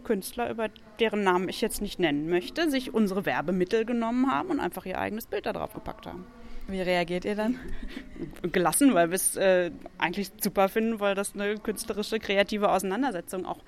Künstler, 0.03 0.49
über 0.49 0.69
deren 0.99 1.23
Namen 1.23 1.47
ich 1.47 1.61
jetzt 1.61 1.79
nicht 1.81 1.99
nennen 1.99 2.27
möchte, 2.27 2.71
sich 2.71 2.91
unsere 2.91 3.27
Werbemittel 3.27 3.85
genommen 3.85 4.31
haben 4.31 4.49
und 4.49 4.59
einfach 4.59 4.87
ihr 4.87 4.97
eigenes 4.97 5.27
Bild 5.27 5.45
da 5.45 5.53
drauf 5.53 5.73
gepackt 5.73 6.07
haben. 6.07 6.25
Wie 6.67 6.81
reagiert 6.81 7.25
ihr 7.25 7.35
dann? 7.35 7.59
Gelassen, 8.51 8.93
weil 8.93 9.09
wir 9.09 9.15
es 9.15 9.35
äh, 9.35 9.71
eigentlich 9.97 10.31
super 10.39 10.69
finden, 10.69 10.99
weil 10.99 11.15
das 11.15 11.33
eine 11.33 11.57
künstlerische, 11.57 12.19
kreative 12.19 12.71
Auseinandersetzung 12.71 13.45
auch 13.45 13.59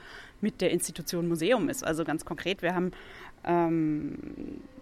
mit 0.41 0.61
der 0.61 0.71
Institution 0.71 1.27
Museum 1.27 1.69
ist. 1.69 1.83
Also 1.83 2.03
ganz 2.03 2.23
konkret, 2.23 2.61
wir 2.61 2.75
haben 2.75 2.91
ähm, 3.45 4.17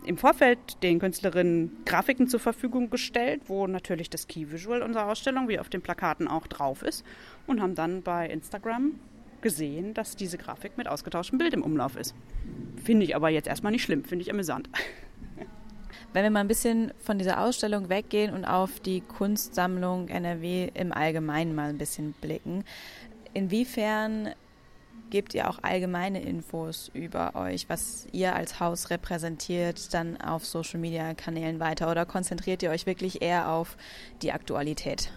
im 0.06 0.18
Vorfeld 0.18 0.60
den 0.84 1.00
Künstlerinnen 1.00 1.72
Grafiken 1.86 2.28
zur 2.28 2.40
Verfügung 2.40 2.90
gestellt, 2.90 3.44
wo 3.48 3.68
natürlich 3.68 4.10
das 4.10 4.28
Key 4.28 4.52
Visual 4.52 4.82
unserer 4.82 5.08
Ausstellung 5.08 5.48
wie 5.48 5.60
auf 5.60 5.70
den 5.70 5.82
Plakaten 5.82 6.28
auch 6.28 6.48
drauf 6.48 6.84
ist 6.84 7.06
und 7.48 7.62
haben 7.62 7.76
dann 7.76 8.02
bei 8.02 8.28
Instagram 8.28 9.00
gesehen, 9.42 9.94
dass 9.94 10.16
diese 10.16 10.38
Grafik 10.38 10.78
mit 10.78 10.88
ausgetauschtem 10.88 11.40
Bild 11.40 11.54
im 11.54 11.64
Umlauf 11.64 11.96
ist. 11.96 12.16
Finde 12.84 13.06
ich 13.06 13.16
aber 13.16 13.30
jetzt 13.30 13.48
erstmal 13.48 13.72
nicht 13.72 13.84
schlimm, 13.84 14.04
finde 14.04 14.24
ich 14.24 14.32
amüsant. 14.32 14.70
Wenn 16.14 16.24
wir 16.24 16.30
mal 16.30 16.42
ein 16.42 16.48
bisschen 16.48 16.94
von 17.00 17.18
dieser 17.18 17.42
Ausstellung 17.42 17.88
weggehen 17.88 18.34
und 18.34 18.44
auf 18.44 18.82
die 18.82 19.00
Kunstsammlung 19.00 20.10
NRW 20.10 20.70
im 20.74 20.92
Allgemeinen 20.92 21.56
mal 21.56 21.70
ein 21.70 21.78
bisschen 21.78 22.14
blicken, 22.20 22.66
inwiefern 23.34 24.30
gebt 25.10 25.34
ihr 25.34 25.50
auch 25.50 25.60
allgemeine 25.62 26.22
Infos 26.22 26.90
über 26.94 27.36
euch, 27.36 27.70
was 27.70 28.08
ihr 28.12 28.36
als 28.36 28.60
Haus 28.60 28.90
repräsentiert, 28.90 29.94
dann 29.94 30.20
auf 30.20 30.46
Social-Media-Kanälen 30.46 31.60
weiter 31.60 31.90
oder 31.90 32.06
konzentriert 32.06 32.62
ihr 32.64 32.72
euch 32.72 32.86
wirklich 32.86 33.22
eher 33.22 33.50
auf 33.50 33.78
die 34.22 34.32
Aktualität? 34.32 35.12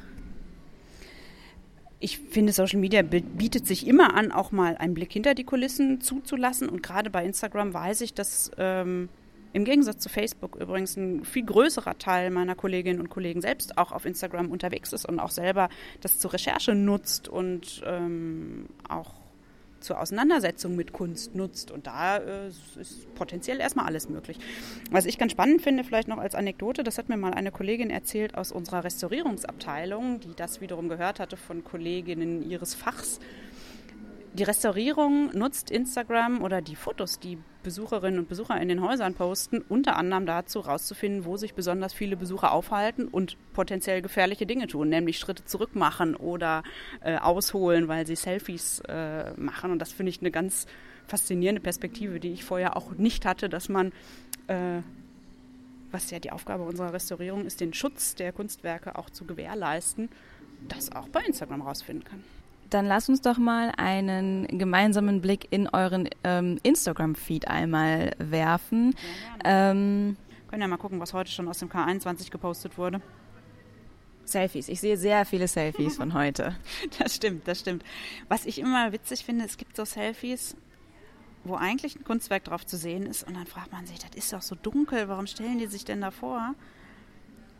ich 2.04 2.18
finde, 2.18 2.52
Social 2.52 2.80
Media 2.80 3.00
bietet 3.00 3.66
sich 3.66 3.86
immer 3.86 4.14
an, 4.14 4.30
auch 4.30 4.52
mal 4.52 4.76
einen 4.76 4.92
Blick 4.92 5.10
hinter 5.10 5.34
die 5.34 5.44
Kulissen 5.44 6.02
zuzulassen. 6.02 6.68
Und 6.68 6.82
gerade 6.82 7.08
bei 7.08 7.24
Instagram 7.24 7.72
weiß 7.72 8.02
ich, 8.02 8.12
dass 8.12 8.50
ähm, 8.58 9.08
im 9.54 9.64
Gegensatz 9.64 9.98
zu 9.98 10.08
Facebook 10.08 10.56
übrigens 10.56 10.96
ein 10.96 11.24
viel 11.24 11.46
größerer 11.46 11.96
Teil 11.96 12.30
meiner 12.30 12.56
Kolleginnen 12.56 13.00
und 13.00 13.08
Kollegen 13.08 13.40
selbst 13.40 13.78
auch 13.78 13.92
auf 13.92 14.04
Instagram 14.04 14.50
unterwegs 14.50 14.92
ist 14.92 15.08
und 15.08 15.20
auch 15.20 15.30
selber 15.30 15.68
das 16.00 16.18
zur 16.18 16.32
Recherche 16.32 16.74
nutzt 16.74 17.28
und 17.28 17.82
ähm, 17.86 18.66
auch 18.88 19.12
zur 19.78 20.00
Auseinandersetzung 20.00 20.74
mit 20.74 20.92
Kunst 20.92 21.36
nutzt. 21.36 21.70
Und 21.70 21.86
da 21.86 22.16
äh, 22.16 22.48
ist 22.48 23.14
potenziell 23.14 23.60
erstmal 23.60 23.86
alles 23.86 24.08
möglich. 24.08 24.38
Was 24.90 25.04
ich 25.04 25.18
ganz 25.18 25.32
spannend 25.32 25.62
finde, 25.62 25.84
vielleicht 25.84 26.08
noch 26.08 26.18
als 26.18 26.34
Anekdote, 26.34 26.82
das 26.82 26.98
hat 26.98 27.08
mir 27.08 27.16
mal 27.16 27.34
eine 27.34 27.52
Kollegin 27.52 27.90
erzählt 27.90 28.36
aus 28.36 28.50
unserer 28.50 28.82
Restaurierungsabteilung, 28.82 30.20
die 30.20 30.34
das 30.34 30.60
wiederum 30.60 30.88
gehört 30.88 31.20
hatte 31.20 31.36
von 31.36 31.62
Kolleginnen 31.62 32.42
ihres 32.50 32.74
Fachs. 32.74 33.20
Die 34.34 34.42
Restaurierung 34.42 35.30
nutzt 35.32 35.70
Instagram 35.70 36.42
oder 36.42 36.60
die 36.60 36.74
Fotos, 36.74 37.20
die 37.20 37.38
Besucherinnen 37.62 38.18
und 38.18 38.28
Besucher 38.28 38.60
in 38.60 38.66
den 38.66 38.82
Häusern 38.82 39.14
posten, 39.14 39.64
unter 39.68 39.96
anderem 39.96 40.26
dazu, 40.26 40.66
herauszufinden, 40.66 41.24
wo 41.24 41.36
sich 41.36 41.54
besonders 41.54 41.94
viele 41.94 42.16
Besucher 42.16 42.50
aufhalten 42.50 43.06
und 43.06 43.36
potenziell 43.52 44.02
gefährliche 44.02 44.44
Dinge 44.44 44.66
tun, 44.66 44.88
nämlich 44.88 45.20
Schritte 45.20 45.44
zurück 45.44 45.76
machen 45.76 46.16
oder 46.16 46.64
äh, 47.00 47.16
ausholen, 47.16 47.86
weil 47.86 48.08
sie 48.08 48.16
Selfies 48.16 48.80
äh, 48.88 49.32
machen. 49.36 49.70
Und 49.70 49.78
das 49.78 49.92
finde 49.92 50.10
ich 50.10 50.20
eine 50.20 50.32
ganz 50.32 50.66
faszinierende 51.06 51.62
Perspektive, 51.62 52.18
die 52.18 52.32
ich 52.32 52.42
vorher 52.42 52.76
auch 52.76 52.90
nicht 52.90 53.26
hatte, 53.26 53.48
dass 53.48 53.68
man, 53.68 53.92
äh, 54.48 54.80
was 55.92 56.10
ja 56.10 56.18
die 56.18 56.32
Aufgabe 56.32 56.64
unserer 56.64 56.92
Restaurierung 56.92 57.46
ist, 57.46 57.60
den 57.60 57.72
Schutz 57.72 58.16
der 58.16 58.32
Kunstwerke 58.32 58.98
auch 58.98 59.10
zu 59.10 59.26
gewährleisten, 59.26 60.08
das 60.66 60.90
auch 60.90 61.08
bei 61.08 61.20
Instagram 61.20 61.62
rausfinden 61.62 62.02
kann. 62.02 62.24
Dann 62.74 62.86
lass 62.86 63.08
uns 63.08 63.20
doch 63.20 63.38
mal 63.38 63.70
einen 63.76 64.48
gemeinsamen 64.58 65.20
Blick 65.20 65.46
in 65.52 65.68
euren 65.68 66.08
ähm, 66.24 66.58
Instagram-Feed 66.64 67.46
einmal 67.46 68.16
werfen. 68.18 68.96
Ja, 69.44 69.70
ähm, 69.70 70.16
Können 70.48 70.62
ja 70.62 70.66
mal 70.66 70.76
gucken, 70.76 70.98
was 70.98 71.14
heute 71.14 71.30
schon 71.30 71.46
aus 71.46 71.58
dem 71.58 71.68
K21 71.68 72.32
gepostet 72.32 72.76
wurde. 72.76 73.00
Selfies. 74.24 74.68
Ich 74.68 74.80
sehe 74.80 74.96
sehr 74.96 75.24
viele 75.24 75.46
Selfies 75.46 75.98
von 75.98 76.14
heute. 76.14 76.56
Das 76.98 77.14
stimmt, 77.14 77.46
das 77.46 77.60
stimmt. 77.60 77.84
Was 78.26 78.44
ich 78.44 78.58
immer 78.58 78.90
witzig 78.90 79.24
finde, 79.24 79.44
es 79.44 79.56
gibt 79.56 79.76
so 79.76 79.84
Selfies, 79.84 80.56
wo 81.44 81.54
eigentlich 81.54 81.94
ein 81.94 82.02
Kunstwerk 82.02 82.42
drauf 82.42 82.66
zu 82.66 82.76
sehen 82.76 83.06
ist 83.06 83.22
und 83.22 83.34
dann 83.34 83.46
fragt 83.46 83.70
man 83.70 83.86
sich, 83.86 84.00
das 84.00 84.16
ist 84.16 84.32
doch 84.32 84.42
so 84.42 84.56
dunkel, 84.56 85.08
warum 85.08 85.28
stellen 85.28 85.60
die 85.60 85.68
sich 85.68 85.84
denn 85.84 86.00
davor? 86.00 86.56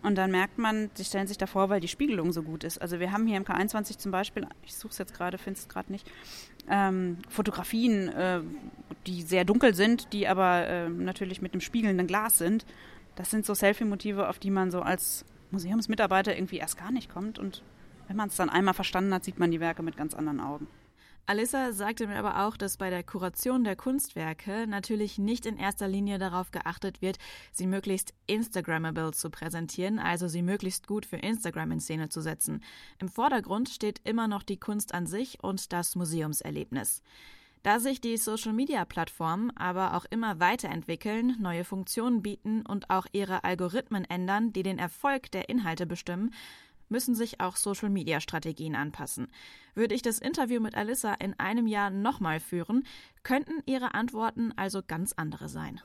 Und 0.04 0.16
dann 0.16 0.30
merkt 0.30 0.58
man, 0.58 0.90
sie 0.92 1.04
stellen 1.04 1.26
sich 1.26 1.38
davor, 1.38 1.70
weil 1.70 1.80
die 1.80 1.88
Spiegelung 1.88 2.30
so 2.30 2.42
gut 2.42 2.62
ist. 2.62 2.76
Also 2.82 3.00
wir 3.00 3.11
haben 3.11 3.26
hier 3.26 3.38
im 3.38 3.44
K21 3.44 3.96
zum 3.96 4.12
Beispiel, 4.12 4.46
ich 4.62 4.75
suche 4.75 4.92
es 4.92 4.99
jetzt 4.99 5.14
gerade, 5.14 5.38
finde 5.38 5.58
es 5.58 5.66
gerade 5.66 5.90
nicht, 5.90 6.06
ähm, 6.68 7.16
Fotografien, 7.30 8.08
äh, 8.08 8.40
die 9.06 9.23
sehr 9.23 9.46
dunkel 9.46 9.75
sind, 9.75 10.12
die 10.12 10.28
aber 10.28 10.66
äh, 10.66 10.88
natürlich 10.90 11.40
mit 11.40 11.54
einem 11.54 11.62
spiegelnden 11.62 12.06
Glas 12.06 12.37
sind. 12.37 12.66
Das 13.16 13.30
sind 13.30 13.46
so 13.46 13.54
Selfie-Motive, 13.54 14.28
auf 14.28 14.38
die 14.38 14.50
man 14.50 14.70
so 14.70 14.82
als 14.82 15.25
Museumsmitarbeiter 15.50 16.37
irgendwie 16.37 16.58
erst 16.58 16.76
gar 16.76 16.92
nicht 16.92 17.08
kommt. 17.08 17.38
Und 17.38 17.62
wenn 18.06 18.16
man 18.16 18.28
es 18.28 18.37
dann 18.37 18.50
einmal 18.50 18.75
verstanden 18.75 19.14
hat, 19.14 19.25
sieht 19.25 19.38
man 19.38 19.50
die 19.50 19.61
Werke 19.61 19.82
mit 19.82 19.96
ganz 19.96 20.12
anderen 20.12 20.40
Augen. 20.40 20.66
Alissa 21.26 21.73
sagte 21.73 22.07
mir 22.07 22.19
aber 22.19 22.45
auch, 22.45 22.59
dass 22.59 22.76
bei 22.76 22.90
der 22.90 23.02
Kuration 23.02 23.64
der 23.64 23.76
Kunstwerke 23.76 24.66
natürlich 24.66 25.16
nicht 25.16 25.47
in 25.47 25.57
erster 25.57 25.88
Linie 25.88 26.19
darauf 26.19 26.50
geachtet 26.50 27.00
wird, 27.00 27.16
sie 27.50 27.66
möglichst 27.66 28.12
Instagrammable 28.26 29.12
zu 29.12 29.31
präsentieren, 29.31 29.99
also 29.99 30.28
sie 30.28 30.43
möglichst 30.43 30.87
gut 30.87 31.07
für 31.07 31.16
Instagram 31.16 31.73
in 31.73 31.81
Szene 31.81 32.11
zu 32.11 32.21
setzen. 32.21 32.62
Im 32.99 33.09
Vordergrund 33.09 33.71
steht 33.71 34.02
immer 34.04 34.28
noch 34.28 34.43
die 34.43 34.59
Kunst 34.59 34.93
an 34.93 35.07
sich 35.07 35.43
und 35.43 35.73
das 35.73 35.97
Museumserlebnis. 35.97 37.02
Da 37.62 37.81
sich 37.81 38.02
die 38.02 38.19
Social-Media-Plattformen 38.19 39.50
aber 39.57 39.95
auch 39.95 40.04
immer 40.11 40.38
weiterentwickeln, 40.38 41.37
neue 41.40 41.64
Funktionen 41.64 42.21
bieten 42.21 42.61
und 42.66 42.90
auch 42.90 43.07
ihre 43.12 43.45
Algorithmen 43.45 44.04
ändern, 44.04 44.52
die 44.52 44.62
den 44.62 44.78
Erfolg 44.78 45.31
der 45.31 45.49
Inhalte 45.49 45.87
bestimmen, 45.87 46.35
müssen 46.88 47.14
sich 47.14 47.40
auch 47.40 47.56
Social-Media-Strategien 47.56 48.74
anpassen. 48.76 49.28
Würde 49.74 49.94
ich 49.94 50.02
das 50.02 50.18
Interview 50.18 50.60
mit 50.60 50.74
Alissa 50.76 51.14
in 51.14 51.38
einem 51.38 51.66
Jahr 51.66 51.90
nochmal 51.90 52.40
führen, 52.40 52.84
könnten 53.22 53.62
ihre 53.66 53.94
Antworten 53.94 54.52
also 54.56 54.82
ganz 54.86 55.12
andere 55.12 55.48
sein. 55.48 55.80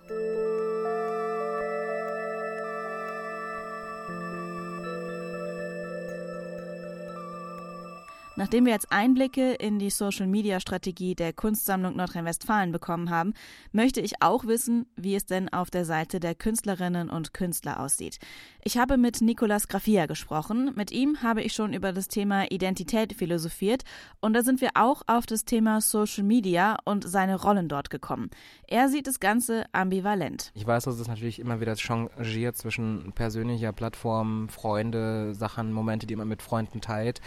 Nachdem 8.40 8.66
wir 8.66 8.72
jetzt 8.72 8.90
Einblicke 8.90 9.52
in 9.52 9.80
die 9.80 9.90
Social-Media-Strategie 9.90 11.14
der 11.14 11.34
Kunstsammlung 11.34 11.98
Nordrhein-Westfalen 11.98 12.72
bekommen 12.72 13.10
haben, 13.10 13.34
möchte 13.74 14.00
ich 14.00 14.22
auch 14.22 14.46
wissen, 14.46 14.86
wie 14.96 15.14
es 15.16 15.26
denn 15.26 15.50
auf 15.50 15.70
der 15.70 15.84
Seite 15.84 16.22
der 16.22 16.36
Künstlerinnen 16.36 17.10
und 17.10 17.34
Künstler 17.34 17.82
aussieht. 17.82 18.18
Ich 18.64 18.78
habe 18.78 18.96
mit 18.96 19.20
Nicolas 19.20 19.68
Grafia 19.68 20.06
gesprochen. 20.06 20.72
Mit 20.74 20.92
ihm 20.92 21.22
habe 21.22 21.42
ich 21.42 21.52
schon 21.52 21.74
über 21.74 21.92
das 21.92 22.08
Thema 22.08 22.50
Identität 22.50 23.12
philosophiert 23.12 23.84
und 24.22 24.32
da 24.32 24.42
sind 24.42 24.62
wir 24.62 24.70
auch 24.76 25.02
auf 25.08 25.26
das 25.26 25.44
Thema 25.44 25.82
Social 25.82 26.24
Media 26.24 26.78
und 26.86 27.06
seine 27.06 27.42
Rollen 27.42 27.68
dort 27.68 27.90
gekommen. 27.90 28.30
Er 28.68 28.88
sieht 28.88 29.08
das 29.08 29.20
Ganze 29.20 29.66
ambivalent. 29.74 30.54
Ich 30.56 30.66
weiß, 30.66 30.86
dass 30.86 30.98
es 30.98 31.10
natürlich 31.10 31.40
immer 31.40 31.60
wieder 31.60 31.76
changiert 31.76 32.56
zwischen 32.56 33.12
persönlicher 33.16 33.74
Plattform, 33.74 34.48
Freunde, 34.48 35.36
Sachen, 35.36 35.74
Momente, 35.74 36.08
die 36.08 36.16
man 36.16 36.30
mit 36.30 36.42
Freunden 36.42 36.80
teilt. 36.80 37.20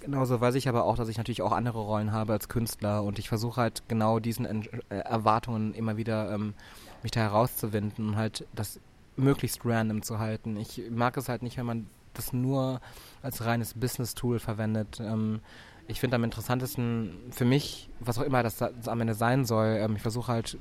Genauso 0.00 0.42
weiß 0.42 0.56
ich 0.56 0.57
ich 0.58 0.68
aber 0.68 0.84
auch, 0.84 0.96
dass 0.96 1.08
ich 1.08 1.16
natürlich 1.16 1.42
auch 1.42 1.52
andere 1.52 1.80
Rollen 1.80 2.12
habe 2.12 2.32
als 2.32 2.48
Künstler 2.48 3.02
und 3.02 3.18
ich 3.18 3.28
versuche 3.28 3.60
halt 3.60 3.82
genau 3.88 4.18
diesen 4.18 4.44
äh, 4.46 4.96
Erwartungen 4.98 5.74
immer 5.74 5.96
wieder 5.96 6.32
ähm, 6.32 6.54
mich 7.02 7.12
da 7.12 7.20
herauszuwinden 7.20 8.10
und 8.10 8.16
halt 8.16 8.46
das 8.54 8.80
möglichst 9.16 9.64
random 9.64 10.02
zu 10.02 10.18
halten. 10.18 10.56
Ich 10.56 10.82
mag 10.90 11.16
es 11.16 11.28
halt 11.28 11.42
nicht, 11.42 11.56
wenn 11.56 11.66
man 11.66 11.86
das 12.14 12.32
nur 12.32 12.80
als 13.22 13.44
reines 13.44 13.74
Business-Tool 13.74 14.38
verwendet. 14.38 15.00
Ähm, 15.00 15.40
ich 15.86 16.00
finde 16.00 16.16
am 16.16 16.24
interessantesten 16.24 17.14
für 17.30 17.44
mich, 17.44 17.88
was 18.00 18.18
auch 18.18 18.22
immer 18.22 18.42
das, 18.42 18.58
das 18.58 18.88
am 18.88 19.00
Ende 19.00 19.14
sein 19.14 19.44
soll, 19.44 19.78
ähm, 19.80 19.96
ich 19.96 20.02
versuche 20.02 20.32
halt 20.32 20.58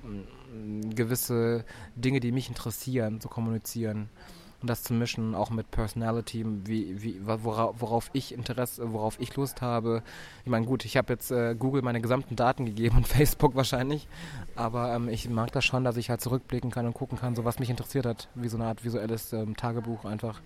gewisse 0.96 1.66
Dinge, 1.96 2.20
die 2.20 2.32
mich 2.32 2.48
interessieren, 2.48 3.20
zu 3.20 3.27
kommunizieren 3.27 4.10
und 4.62 4.70
das 4.70 4.84
zu 4.84 4.94
mischen, 4.94 5.36
auch 5.36 5.50
mit 5.52 5.70
Personality, 5.70 6.46
wie, 6.66 7.02
wie, 7.02 7.20
worauf, 7.24 7.76
worauf 7.80 8.10
ich 8.14 8.34
Interesse, 8.34 8.92
worauf 8.92 9.20
ich 9.20 9.36
Lust 9.36 9.62
habe. 9.62 10.02
Ich 10.44 10.50
meine, 10.50 10.66
gut, 10.66 10.84
ich 10.86 10.98
habe 10.98 11.14
jetzt 11.14 11.32
äh, 11.32 11.56
Google 11.56 11.84
meine 11.84 12.02
gesamten 12.02 12.36
Daten 12.36 12.66
gegeben 12.66 12.98
und 12.98 13.08
Facebook 13.08 13.56
wahrscheinlich, 13.56 14.08
aber 14.56 14.94
ähm, 14.96 15.10
ich 15.10 15.30
mag 15.30 15.52
das 15.52 15.66
schon, 15.66 15.84
dass 15.84 15.98
ich 15.98 16.10
halt 16.10 16.22
zurückblicken 16.22 16.72
kann 16.72 16.88
und 16.88 16.94
gucken 16.94 17.20
kann, 17.20 17.36
so 17.36 17.46
was 17.46 17.60
mich 17.60 17.70
interessiert 17.70 18.06
hat, 18.06 18.30
wie 18.36 18.48
so 18.48 18.58
eine 18.58 18.66
Art 18.66 18.84
visuelles 18.84 19.32
ähm, 19.34 19.56
Tagebuch 19.56 20.06
einfach 20.06 20.42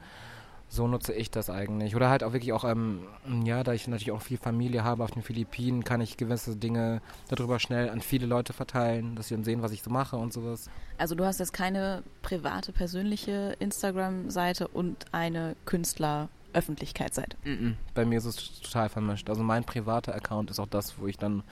so 0.71 0.87
nutze 0.87 1.11
ich 1.11 1.29
das 1.29 1.49
eigentlich. 1.49 1.97
Oder 1.97 2.09
halt 2.09 2.23
auch 2.23 2.31
wirklich 2.31 2.53
auch, 2.53 2.63
ähm, 2.63 3.01
ja, 3.43 3.61
da 3.61 3.73
ich 3.73 3.89
natürlich 3.89 4.13
auch 4.13 4.21
viel 4.21 4.37
Familie 4.37 4.85
habe 4.85 5.03
auf 5.03 5.11
den 5.11 5.21
Philippinen, 5.21 5.83
kann 5.83 5.99
ich 5.99 6.15
gewisse 6.15 6.55
Dinge 6.55 7.01
darüber 7.27 7.59
schnell 7.59 7.89
an 7.89 7.99
viele 7.99 8.25
Leute 8.25 8.53
verteilen, 8.53 9.15
dass 9.15 9.27
sie 9.27 9.35
dann 9.35 9.43
sehen, 9.43 9.61
was 9.61 9.73
ich 9.73 9.83
so 9.83 9.89
mache 9.89 10.15
und 10.15 10.31
sowas. 10.31 10.69
Also 10.97 11.13
du 11.13 11.25
hast 11.25 11.41
jetzt 11.41 11.51
keine 11.51 12.03
private, 12.21 12.71
persönliche 12.71 13.57
Instagram-Seite 13.59 14.69
und 14.69 15.07
eine 15.11 15.57
Künstler-Öffentlichkeitsseite? 15.65 17.35
Mm 17.43 17.49
-mm. 17.49 17.73
Bei 17.93 18.05
mir 18.05 18.19
ist 18.19 18.25
es 18.25 18.61
total 18.61 18.87
vermischt. 18.87 19.29
Also 19.29 19.43
mein 19.43 19.65
privater 19.65 20.15
Account 20.15 20.51
ist 20.51 20.59
auch 20.61 20.67
das, 20.67 20.97
wo 20.97 21.07
ich 21.07 21.17
dann 21.17 21.43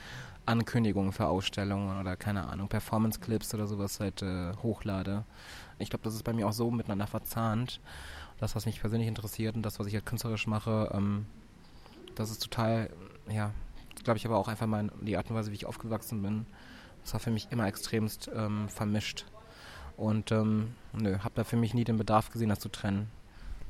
Ankündigungen 0.46 1.12
für 1.12 1.28
Ausstellungen 1.28 2.00
oder 2.00 2.16
keine 2.16 2.48
Ahnung, 2.48 2.70
Performance-Clips 2.70 3.54
oder 3.54 3.68
sowas 3.68 4.00
halt 4.00 4.22
äh, 4.22 4.54
hochlade. 4.64 5.26
Ich 5.78 5.90
glaube, 5.90 6.06
das 6.06 6.16
ist 6.16 6.24
bei 6.24 6.32
mir 6.32 6.48
auch 6.48 6.54
so 6.54 6.72
miteinander 6.72 7.06
verzahnt 7.06 7.82
das, 8.40 8.56
was 8.56 8.66
mich 8.66 8.80
persönlich 8.80 9.08
interessiert 9.08 9.56
und 9.56 9.64
das, 9.64 9.80
was 9.80 9.88
ich 9.88 9.94
halt 9.94 10.06
künstlerisch 10.06 10.48
mache, 10.48 10.92
ähm, 10.94 11.26
das 12.16 12.32
ist 12.32 12.44
total, 12.44 12.90
ja, 13.30 13.52
glaube 14.04 14.18
ich 14.18 14.26
aber 14.26 14.38
auch 14.38 14.48
einfach 14.48 14.68
mal 14.68 14.90
die 15.02 15.18
Art 15.18 15.30
und 15.30 15.36
Weise, 15.36 15.52
wie 15.52 15.56
ich 15.56 15.66
aufgewachsen 15.66 16.22
bin. 16.22 16.46
Das 17.04 17.14
war 17.14 17.20
für 17.20 17.32
mich 17.32 17.48
immer 17.52 17.68
extremst 17.68 18.30
ähm, 18.34 18.70
vermischt. 18.70 19.26
Und 19.98 20.32
ähm, 20.32 20.74
nö, 20.94 21.18
habe 21.20 21.36
da 21.36 21.44
für 21.44 21.58
mich 21.58 21.74
nie 21.74 21.84
den 21.84 21.98
Bedarf 21.98 22.32
gesehen, 22.32 22.50
das 22.50 22.60
zu 22.60 22.70
trennen. 22.70 23.10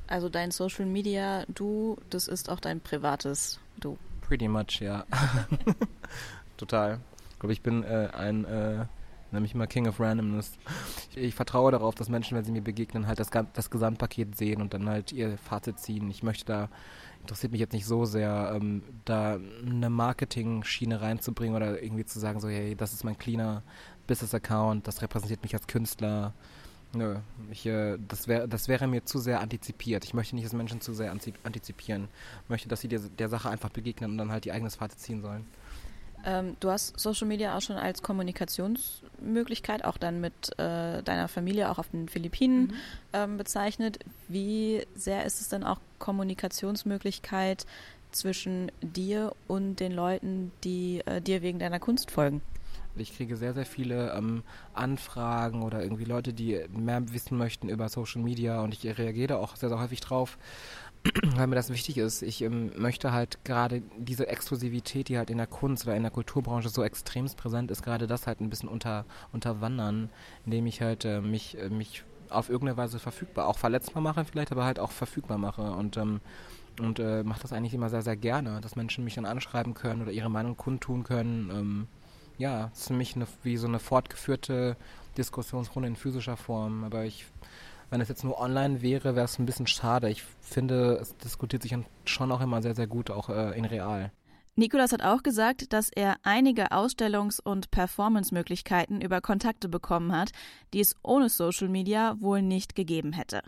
Also 0.08 0.30
dein 0.30 0.52
Social 0.52 0.86
Media 0.86 1.46
Du, 1.48 1.98
das 2.10 2.28
ist 2.28 2.50
auch 2.50 2.60
dein 2.60 2.82
privates 2.82 3.60
Du. 3.80 3.98
Pretty 4.22 4.48
much, 4.48 4.80
ja. 4.80 5.06
Total. 6.58 7.00
Ich 7.32 7.40
glaube, 7.40 7.54
ich 7.54 7.62
bin 7.62 7.84
äh, 7.84 8.10
ein 8.14 8.46
äh, 8.46 8.86
nämlich 9.32 9.54
immer 9.54 9.68
King 9.68 9.88
of 9.88 10.00
Randomness. 10.00 10.58
Ich, 11.12 11.18
ich, 11.18 11.36
vertraue 11.36 11.72
darauf, 11.72 11.96
dass 11.96 12.10
Menschen, 12.10 12.38
wenn 12.38 12.44
sie 12.44 12.52
mir 12.52 12.62
begegnen, 12.62 13.08
halt 13.08 13.20
das, 13.20 13.30
das 13.54 13.70
Gesamtpaket 13.70 14.36
sehen 14.36 14.62
und 14.62 14.74
dann 14.74 14.88
halt 14.90 15.12
ihr 15.12 15.38
Fazit 15.38 15.80
ziehen. 15.80 16.10
Ich 16.10 16.24
möchte 16.24 16.46
da, 16.46 16.70
interessiert 17.22 17.52
mich 17.52 17.62
jetzt 17.62 17.74
nicht 17.74 17.86
so 17.86 18.06
sehr, 18.06 18.54
ähm, 18.56 18.84
da 19.06 19.38
eine 19.66 19.90
Marketing-Schiene 19.90 21.02
reinzubringen 21.02 21.56
oder 21.56 21.82
irgendwie 21.82 22.06
zu 22.06 22.20
sagen, 22.20 22.40
so, 22.40 22.50
hey, 22.50 22.76
das 22.76 22.94
ist 22.94 23.04
mein 23.04 23.18
cleaner 23.18 23.64
Business-Account, 24.08 24.88
das 24.88 25.02
repräsentiert 25.02 25.44
mich 25.44 25.54
als 25.54 25.68
Künstler. 25.68 26.34
Nö, 26.92 27.18
ich, 27.52 27.68
äh, 27.68 28.00
das, 28.08 28.28
wär, 28.28 28.48
das 28.48 28.68
wäre 28.68 28.88
mir 28.88 29.06
zu 29.06 29.20
sehr 29.20 29.42
antizipiert. 29.42 30.04
Ich 30.06 30.16
möchte 30.16 30.36
nicht, 30.36 30.46
dass 30.46 30.54
Menschen 30.54 30.82
zu 30.82 30.94
sehr 30.96 31.12
antizipieren. 31.12 32.08
Ich 32.44 32.50
möchte, 32.50 32.68
dass 32.68 32.82
sie 32.82 32.88
der, 32.88 33.00
der 33.00 33.30
Sache 33.30 33.50
einfach 33.50 33.70
begegnen 33.70 34.12
und 34.12 34.18
dann 34.18 34.32
halt 34.32 34.48
ihr 34.48 34.56
eigenes 34.56 34.76
Fazit 34.76 35.00
ziehen 35.00 35.22
sollen. 35.22 35.46
Ähm, 36.26 36.58
du 36.60 36.70
hast 36.70 37.00
Social 37.00 37.28
Media 37.28 37.56
auch 37.56 37.62
schon 37.62 37.78
als 37.78 38.02
Kommunikationsmöglichkeit, 38.02 39.86
auch 39.86 39.98
dann 39.98 40.20
mit 40.20 40.58
äh, 40.60 41.02
deiner 41.04 41.28
Familie 41.28 41.70
auch 41.70 41.80
auf 41.80 41.90
den 41.90 42.10
Philippinen 42.10 42.62
mhm. 42.62 42.74
ähm, 43.14 43.38
bezeichnet. 43.38 44.00
Wie 44.28 44.86
sehr 44.96 45.26
ist 45.26 45.42
es 45.42 45.50
denn 45.50 45.64
auch 45.64 45.80
Kommunikationsmöglichkeit 46.00 47.66
zwischen 48.12 48.72
dir 48.82 49.34
und 49.48 49.80
den 49.80 49.92
Leuten, 49.92 50.52
die 50.64 51.02
äh, 51.06 51.22
dir 51.22 51.42
wegen 51.42 51.60
deiner 51.60 51.80
Kunst 51.80 52.12
folgen? 52.12 52.42
Ich 52.96 53.16
kriege 53.16 53.38
sehr, 53.38 53.54
sehr 53.54 53.66
viele 53.66 54.14
ähm, 54.14 54.44
Anfragen 54.74 55.64
oder 55.64 55.82
irgendwie 55.82 56.06
Leute, 56.06 56.34
die 56.34 56.60
mehr 56.76 57.14
wissen 57.14 57.38
möchten 57.38 57.70
über 57.70 57.88
Social 57.88 58.22
Media 58.22 58.62
und 58.62 58.74
ich 58.74 58.86
reagiere 58.98 59.38
auch 59.38 59.56
sehr, 59.56 59.70
sehr 59.70 59.80
häufig 59.80 60.02
drauf. 60.02 60.38
weil 61.36 61.48
mir 61.48 61.56
das 61.56 61.70
wichtig 61.70 61.98
ist. 61.98 62.22
Ich 62.22 62.42
ähm, 62.42 62.72
möchte 62.78 63.12
halt 63.12 63.44
gerade 63.46 63.82
diese 63.98 64.28
Exklusivität, 64.28 65.08
die 65.08 65.18
halt 65.18 65.30
in 65.30 65.38
der 65.38 65.48
Kunst 65.48 65.86
oder 65.86 65.96
in 65.96 66.04
der 66.04 66.12
Kulturbranche 66.12 66.70
so 66.70 66.84
extremst 66.84 67.38
präsent 67.38 67.72
ist, 67.72 67.84
gerade 67.84 68.08
das 68.08 68.28
halt 68.28 68.42
ein 68.42 68.50
bisschen 68.50 68.70
unter, 68.70 69.06
unterwandern, 69.32 70.10
indem 70.46 70.68
ich 70.68 70.82
halt 70.82 71.06
äh, 71.06 71.22
mich, 71.22 71.58
äh, 71.58 71.70
mich 71.70 72.04
auf 72.30 72.50
irgendeine 72.50 72.78
Weise 72.78 73.00
verfügbar, 73.00 73.48
auch 73.48 73.58
verletzbar 73.58 74.04
mache 74.04 74.26
vielleicht, 74.26 74.52
aber 74.52 74.66
halt 74.66 74.80
auch 74.80 74.92
verfügbar 74.92 75.38
mache 75.38 75.72
und 75.72 75.98
ähm, 75.98 76.22
und 76.80 77.00
äh, 77.00 77.24
mache 77.24 77.42
das 77.42 77.54
eigentlich 77.54 77.74
immer 77.74 77.90
sehr, 77.90 78.02
sehr 78.02 78.16
gerne, 78.16 78.62
dass 78.62 78.76
Menschen 78.76 79.04
mich 79.04 79.16
dann 79.16 79.26
anschreiben 79.26 79.74
können 79.74 80.02
oder 80.02 80.12
ihre 80.12 80.30
Meinung 80.30 80.56
kundtun 80.56 81.04
können. 81.04 81.50
Ähm, 81.52 81.88
ja, 82.38 82.72
ist 82.74 82.88
für 82.88 82.94
mich 82.94 83.16
eine, 83.16 83.28
wie 83.44 83.58
so 83.58 83.68
eine 83.68 83.80
fortgeführte 83.80 84.78
Diskussionsrunde 85.18 85.90
in 85.90 85.96
physischer 85.96 86.38
Form, 86.38 86.84
aber 86.86 87.04
ich 87.04 87.26
wenn 87.90 88.02
es 88.02 88.10
jetzt 88.10 88.24
nur 88.24 88.40
online 88.40 88.82
wäre, 88.82 89.16
wäre 89.16 89.26
es 89.26 89.40
ein 89.40 89.46
bisschen 89.46 89.68
schade. 89.68 90.10
Ich 90.10 90.24
finde, 90.42 91.00
es 91.02 91.16
diskutiert 91.18 91.64
sich 91.64 91.76
schon 92.06 92.32
auch 92.32 92.42
immer 92.42 92.62
sehr, 92.62 92.76
sehr 92.76 92.88
gut, 92.88 93.12
auch 93.12 93.30
äh, 93.30 93.58
in 93.58 93.66
real. 93.66 94.12
Nikolas 94.56 94.92
hat 94.92 95.04
auch 95.04 95.24
gesagt, 95.24 95.72
dass 95.72 95.90
er 95.90 96.18
einige 96.24 96.72
Ausstellungs- 96.72 97.42
und 97.42 97.72
Performance-Möglichkeiten 97.72 99.00
über 99.00 99.22
Kontakte 99.22 99.70
bekommen 99.70 100.12
hat, 100.12 100.32
die 100.74 100.82
es 100.82 100.96
ohne 101.02 101.30
Social 101.30 101.70
Media 101.70 102.18
wohl 102.20 102.42
nicht 102.42 102.76
gegeben 102.76 103.14
hätte. 103.14 103.42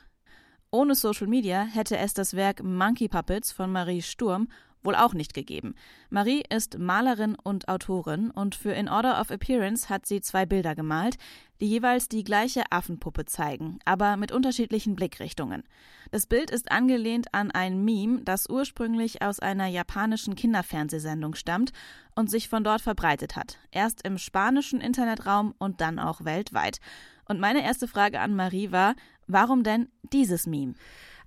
Ohne 0.71 0.95
Social 0.95 1.27
Media 1.27 1.63
hätte 1.63 1.97
es 1.97 2.13
das 2.13 2.33
Werk 2.33 2.63
Monkey 2.63 3.09
Puppets 3.09 3.51
von 3.51 3.73
Marie 3.73 4.01
Sturm 4.01 4.47
wohl 4.83 4.95
auch 4.95 5.13
nicht 5.13 5.33
gegeben. 5.33 5.75
Marie 6.09 6.43
ist 6.49 6.77
Malerin 6.77 7.35
und 7.35 7.67
Autorin 7.67 8.31
und 8.31 8.55
für 8.55 8.71
In 8.71 8.89
Order 8.89 9.19
of 9.19 9.29
Appearance 9.29 9.89
hat 9.89 10.05
sie 10.05 10.21
zwei 10.21 10.45
Bilder 10.45 10.75
gemalt, 10.75 11.17
die 11.59 11.67
jeweils 11.67 12.07
die 12.07 12.23
gleiche 12.23 12.63
Affenpuppe 12.71 13.25
zeigen, 13.25 13.79
aber 13.85 14.17
mit 14.17 14.31
unterschiedlichen 14.31 14.95
Blickrichtungen. 14.95 15.63
Das 16.09 16.25
Bild 16.25 16.49
ist 16.49 16.71
angelehnt 16.71 17.33
an 17.33 17.51
ein 17.51 17.85
Meme, 17.85 18.21
das 18.23 18.49
ursprünglich 18.49 19.21
aus 19.21 19.39
einer 19.39 19.67
japanischen 19.67 20.35
Kinderfernsehsendung 20.35 21.35
stammt 21.35 21.71
und 22.15 22.29
sich 22.29 22.49
von 22.49 22.63
dort 22.63 22.81
verbreitet 22.81 23.35
hat. 23.35 23.59
Erst 23.71 24.05
im 24.05 24.17
spanischen 24.17 24.81
Internetraum 24.81 25.53
und 25.59 25.81
dann 25.81 25.99
auch 25.99 26.25
weltweit. 26.25 26.79
Und 27.25 27.39
meine 27.39 27.63
erste 27.63 27.87
Frage 27.87 28.19
an 28.19 28.35
Marie 28.35 28.71
war, 28.71 28.95
warum 29.27 29.63
denn 29.63 29.87
dieses 30.11 30.47
Meme? 30.47 30.73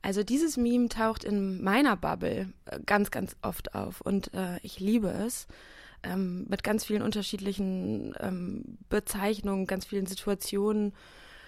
Also 0.04 0.22
dieses 0.22 0.58
Meme 0.58 0.90
taucht 0.90 1.24
in 1.24 1.64
meiner 1.64 1.96
Bubble 1.96 2.52
äh, 2.66 2.78
ganz, 2.84 3.10
ganz 3.10 3.36
oft 3.40 3.74
auf 3.74 4.02
und 4.02 4.34
äh, 4.34 4.58
ich 4.62 4.78
liebe 4.78 5.08
es. 5.08 5.46
Ähm, 6.02 6.44
mit 6.50 6.62
ganz 6.62 6.84
vielen 6.84 7.00
unterschiedlichen 7.00 8.14
ähm, 8.20 8.76
Bezeichnungen, 8.90 9.66
ganz 9.66 9.86
vielen 9.86 10.04
Situationen. 10.04 10.92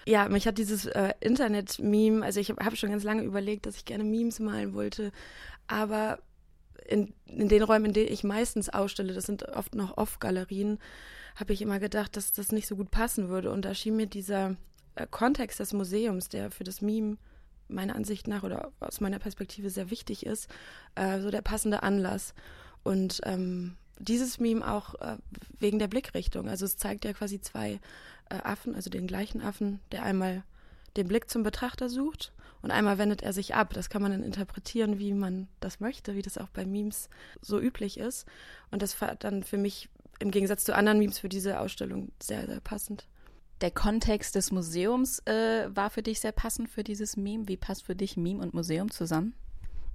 Ja, 0.07 0.27
mich 0.27 0.47
hat 0.47 0.57
dieses 0.57 0.87
äh, 0.87 1.13
Internet-Meme, 1.19 2.25
also 2.25 2.39
ich 2.39 2.49
habe 2.49 2.65
hab 2.65 2.75
schon 2.75 2.89
ganz 2.89 3.03
lange 3.03 3.21
überlegt, 3.21 3.67
dass 3.67 3.75
ich 3.75 3.85
gerne 3.85 4.03
Memes 4.03 4.39
malen 4.39 4.73
wollte, 4.73 5.11
aber 5.67 6.17
in, 6.87 7.13
in 7.27 7.49
den 7.49 7.61
Räumen, 7.61 7.85
in 7.85 7.93
denen 7.93 8.11
ich 8.11 8.23
meistens 8.23 8.69
ausstelle, 8.69 9.13
das 9.13 9.25
sind 9.25 9.47
oft 9.49 9.75
noch 9.75 9.97
Off-Galerien, 9.97 10.79
habe 11.35 11.53
ich 11.53 11.61
immer 11.61 11.77
gedacht, 11.77 12.17
dass 12.17 12.31
das 12.31 12.51
nicht 12.51 12.65
so 12.65 12.75
gut 12.75 12.89
passen 12.89 13.29
würde. 13.29 13.51
Und 13.51 13.65
da 13.65 13.75
schien 13.75 13.97
mir 13.97 14.07
dieser 14.07 14.55
äh, 14.95 15.05
Kontext 15.05 15.59
des 15.59 15.73
Museums, 15.73 16.27
der 16.27 16.49
für 16.49 16.63
das 16.63 16.81
Meme 16.81 17.17
meiner 17.67 17.95
Ansicht 17.95 18.27
nach 18.27 18.43
oder 18.43 18.71
aus 18.79 19.01
meiner 19.01 19.19
Perspektive 19.19 19.69
sehr 19.69 19.89
wichtig 19.89 20.25
ist, 20.25 20.49
äh, 20.95 21.19
so 21.19 21.31
der 21.31 21.41
passende 21.41 21.83
Anlass. 21.83 22.33
Und 22.83 23.21
ähm, 23.23 23.75
dieses 23.99 24.39
Meme 24.39 24.69
auch 24.69 24.95
äh, 24.95 25.17
wegen 25.59 25.79
der 25.79 25.87
Blickrichtung. 25.87 26.47
Also 26.49 26.65
es 26.65 26.77
zeigt 26.77 27.05
ja 27.05 27.13
quasi 27.13 27.41
zwei 27.41 27.79
äh, 28.29 28.35
Affen, 28.43 28.75
also 28.75 28.89
den 28.89 29.07
gleichen 29.07 29.41
Affen, 29.41 29.79
der 29.91 30.03
einmal 30.03 30.43
den 30.95 31.07
Blick 31.07 31.29
zum 31.29 31.43
Betrachter 31.43 31.89
sucht 31.89 32.31
und 32.61 32.71
einmal 32.71 32.97
wendet 32.97 33.21
er 33.21 33.33
sich 33.33 33.55
ab. 33.55 33.73
Das 33.73 33.89
kann 33.89 34.01
man 34.01 34.11
dann 34.11 34.23
interpretieren, 34.23 34.99
wie 34.99 35.13
man 35.13 35.47
das 35.59 35.79
möchte, 35.79 36.15
wie 36.15 36.21
das 36.21 36.37
auch 36.37 36.49
bei 36.49 36.65
Memes 36.65 37.09
so 37.41 37.59
üblich 37.59 37.97
ist. 37.97 38.27
Und 38.71 38.81
das 38.81 38.99
war 39.01 39.15
dann 39.15 39.43
für 39.43 39.57
mich 39.57 39.89
im 40.19 40.31
Gegensatz 40.31 40.63
zu 40.63 40.75
anderen 40.75 40.99
Memes 40.99 41.19
für 41.19 41.29
diese 41.29 41.59
Ausstellung 41.59 42.11
sehr, 42.21 42.47
sehr 42.47 42.59
passend 42.59 43.07
der 43.61 43.71
Kontext 43.71 44.35
des 44.35 44.51
Museums 44.51 45.19
äh, 45.25 45.67
war 45.73 45.89
für 45.89 46.03
dich 46.03 46.19
sehr 46.19 46.31
passend 46.31 46.69
für 46.69 46.83
dieses 46.83 47.17
Meme. 47.17 47.47
Wie 47.47 47.57
passt 47.57 47.83
für 47.83 47.95
dich 47.95 48.17
Meme 48.17 48.41
und 48.41 48.53
Museum 48.53 48.91
zusammen? 48.91 49.33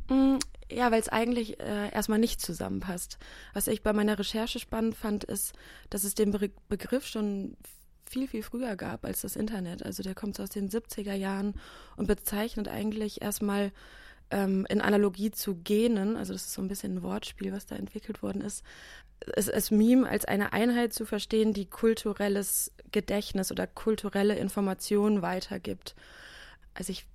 Mm, 0.08 0.38
ja, 0.70 0.90
weil 0.90 1.00
es 1.00 1.08
eigentlich 1.08 1.60
äh, 1.60 1.92
erstmal 1.92 2.18
nicht 2.18 2.40
zusammenpasst. 2.40 3.18
Was 3.54 3.68
ich 3.68 3.82
bei 3.82 3.92
meiner 3.92 4.18
Recherche 4.18 4.58
spannend 4.58 4.96
fand, 4.96 5.24
ist, 5.24 5.54
dass 5.90 6.04
es 6.04 6.14
den 6.14 6.32
Be 6.32 6.50
Begriff 6.68 7.06
schon 7.06 7.56
viel, 8.04 8.28
viel 8.28 8.42
früher 8.42 8.76
gab 8.76 9.04
als 9.04 9.22
das 9.22 9.36
Internet. 9.36 9.84
Also 9.84 10.02
der 10.02 10.14
kommt 10.14 10.38
aus 10.40 10.50
den 10.50 10.68
70er 10.68 11.14
Jahren 11.14 11.54
und 11.96 12.08
bezeichnet 12.08 12.68
eigentlich 12.68 13.22
erstmal 13.22 13.72
ähm, 14.30 14.66
in 14.68 14.80
Analogie 14.80 15.30
zu 15.30 15.54
Genen, 15.56 16.16
also 16.16 16.32
das 16.32 16.46
ist 16.46 16.52
so 16.52 16.62
ein 16.62 16.68
bisschen 16.68 16.96
ein 16.96 17.02
Wortspiel, 17.02 17.52
was 17.52 17.66
da 17.66 17.76
entwickelt 17.76 18.22
worden 18.22 18.42
ist, 18.42 18.64
es, 19.34 19.48
es 19.48 19.70
Meme 19.70 20.08
als 20.08 20.24
eine 20.24 20.52
Einheit 20.52 20.92
zu 20.92 21.04
verstehen, 21.04 21.52
die 21.52 21.66
kulturelles 21.66 22.72
Gedächtnis 22.92 23.50
oder 23.50 23.66
kulturelle 23.66 24.36
Informationen 24.36 25.22
weitergibt. 25.22 25.94
Als 26.74 26.88
ich 26.88 27.06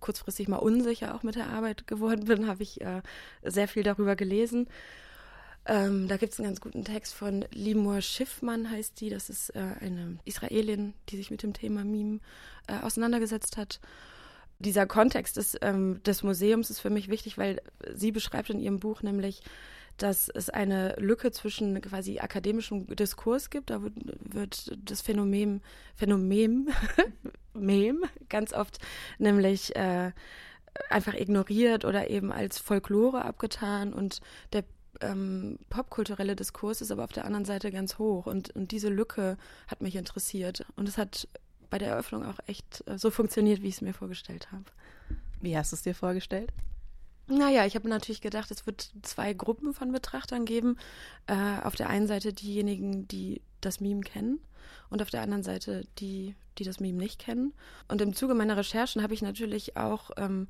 kurzfristig 0.00 0.48
mal 0.48 0.56
unsicher 0.56 1.14
auch 1.14 1.22
mit 1.22 1.34
der 1.34 1.48
Arbeit 1.48 1.86
geworden 1.86 2.26
bin, 2.26 2.46
habe 2.46 2.62
ich 2.62 2.80
äh, 2.80 3.02
sehr 3.42 3.68
viel 3.68 3.82
darüber 3.82 4.16
gelesen. 4.16 4.68
Ähm, 5.66 6.08
da 6.08 6.16
gibt 6.16 6.32
es 6.32 6.38
einen 6.38 6.48
ganz 6.48 6.60
guten 6.60 6.84
Text 6.84 7.14
von 7.14 7.44
Limor 7.52 8.00
Schiffmann, 8.00 8.70
heißt 8.70 9.00
die. 9.00 9.10
Das 9.10 9.28
ist 9.28 9.50
äh, 9.50 9.60
eine 9.80 10.18
Israelin, 10.24 10.94
die 11.08 11.16
sich 11.16 11.30
mit 11.30 11.42
dem 11.42 11.52
Thema 11.52 11.84
Meme 11.84 12.20
äh, 12.66 12.78
auseinandergesetzt 12.80 13.56
hat 13.56 13.80
dieser 14.58 14.86
Kontext 14.86 15.36
des, 15.36 15.56
ähm, 15.62 16.02
des 16.02 16.22
Museums 16.22 16.70
ist 16.70 16.80
für 16.80 16.90
mich 16.90 17.08
wichtig, 17.08 17.38
weil 17.38 17.60
sie 17.94 18.12
beschreibt 18.12 18.50
in 18.50 18.60
ihrem 18.60 18.80
Buch 18.80 19.02
nämlich, 19.02 19.42
dass 19.98 20.28
es 20.28 20.48
eine 20.48 20.94
Lücke 20.98 21.30
zwischen 21.32 21.80
quasi 21.80 22.18
akademischem 22.18 22.86
Diskurs 22.96 23.50
gibt. 23.50 23.70
Da 23.70 23.82
wird, 23.82 23.94
wird 24.20 24.78
das 24.84 25.00
Phänomen, 25.00 25.60
Phänomen, 25.94 26.70
Mem, 27.54 28.04
ganz 28.28 28.52
oft 28.52 28.78
nämlich 29.18 29.74
äh, 29.76 30.12
einfach 30.90 31.14
ignoriert 31.14 31.84
oder 31.84 32.10
eben 32.10 32.32
als 32.32 32.58
Folklore 32.58 33.24
abgetan 33.24 33.92
und 33.92 34.20
der 34.52 34.64
ähm, 35.00 35.58
popkulturelle 35.70 36.36
Diskurs 36.36 36.80
ist 36.80 36.90
aber 36.90 37.04
auf 37.04 37.12
der 37.12 37.24
anderen 37.24 37.44
Seite 37.44 37.70
ganz 37.70 37.98
hoch 37.98 38.26
und, 38.26 38.50
und 38.50 38.72
diese 38.72 38.88
Lücke 38.88 39.36
hat 39.66 39.80
mich 39.80 39.96
interessiert 39.96 40.64
und 40.76 40.88
es 40.88 40.98
hat 40.98 41.28
bei 41.70 41.78
der 41.78 41.88
Eröffnung 41.88 42.24
auch 42.24 42.38
echt 42.46 42.84
äh, 42.86 42.98
so 42.98 43.10
funktioniert, 43.10 43.62
wie 43.62 43.68
ich 43.68 43.76
es 43.76 43.80
mir 43.80 43.94
vorgestellt 43.94 44.50
habe. 44.52 44.64
Wie 45.40 45.56
hast 45.56 45.72
du 45.72 45.76
es 45.76 45.82
dir 45.82 45.94
vorgestellt? 45.94 46.52
Naja, 47.28 47.66
ich 47.66 47.74
habe 47.74 47.88
natürlich 47.88 48.22
gedacht, 48.22 48.50
es 48.50 48.66
wird 48.66 48.90
zwei 49.02 49.34
Gruppen 49.34 49.74
von 49.74 49.92
Betrachtern 49.92 50.46
geben. 50.46 50.76
Äh, 51.26 51.60
auf 51.62 51.76
der 51.76 51.88
einen 51.88 52.06
Seite 52.06 52.32
diejenigen, 52.32 53.06
die 53.06 53.42
das 53.60 53.80
Meme 53.80 54.00
kennen 54.00 54.40
und 54.88 55.02
auf 55.02 55.10
der 55.10 55.22
anderen 55.22 55.42
Seite 55.42 55.84
die, 55.98 56.34
die 56.56 56.64
das 56.64 56.80
Meme 56.80 56.98
nicht 56.98 57.18
kennen. 57.18 57.52
Und 57.86 58.00
im 58.00 58.14
Zuge 58.14 58.34
meiner 58.34 58.56
Recherchen 58.56 59.02
habe 59.02 59.14
ich 59.14 59.22
natürlich 59.22 59.76
auch 59.76 60.10
ähm, 60.16 60.48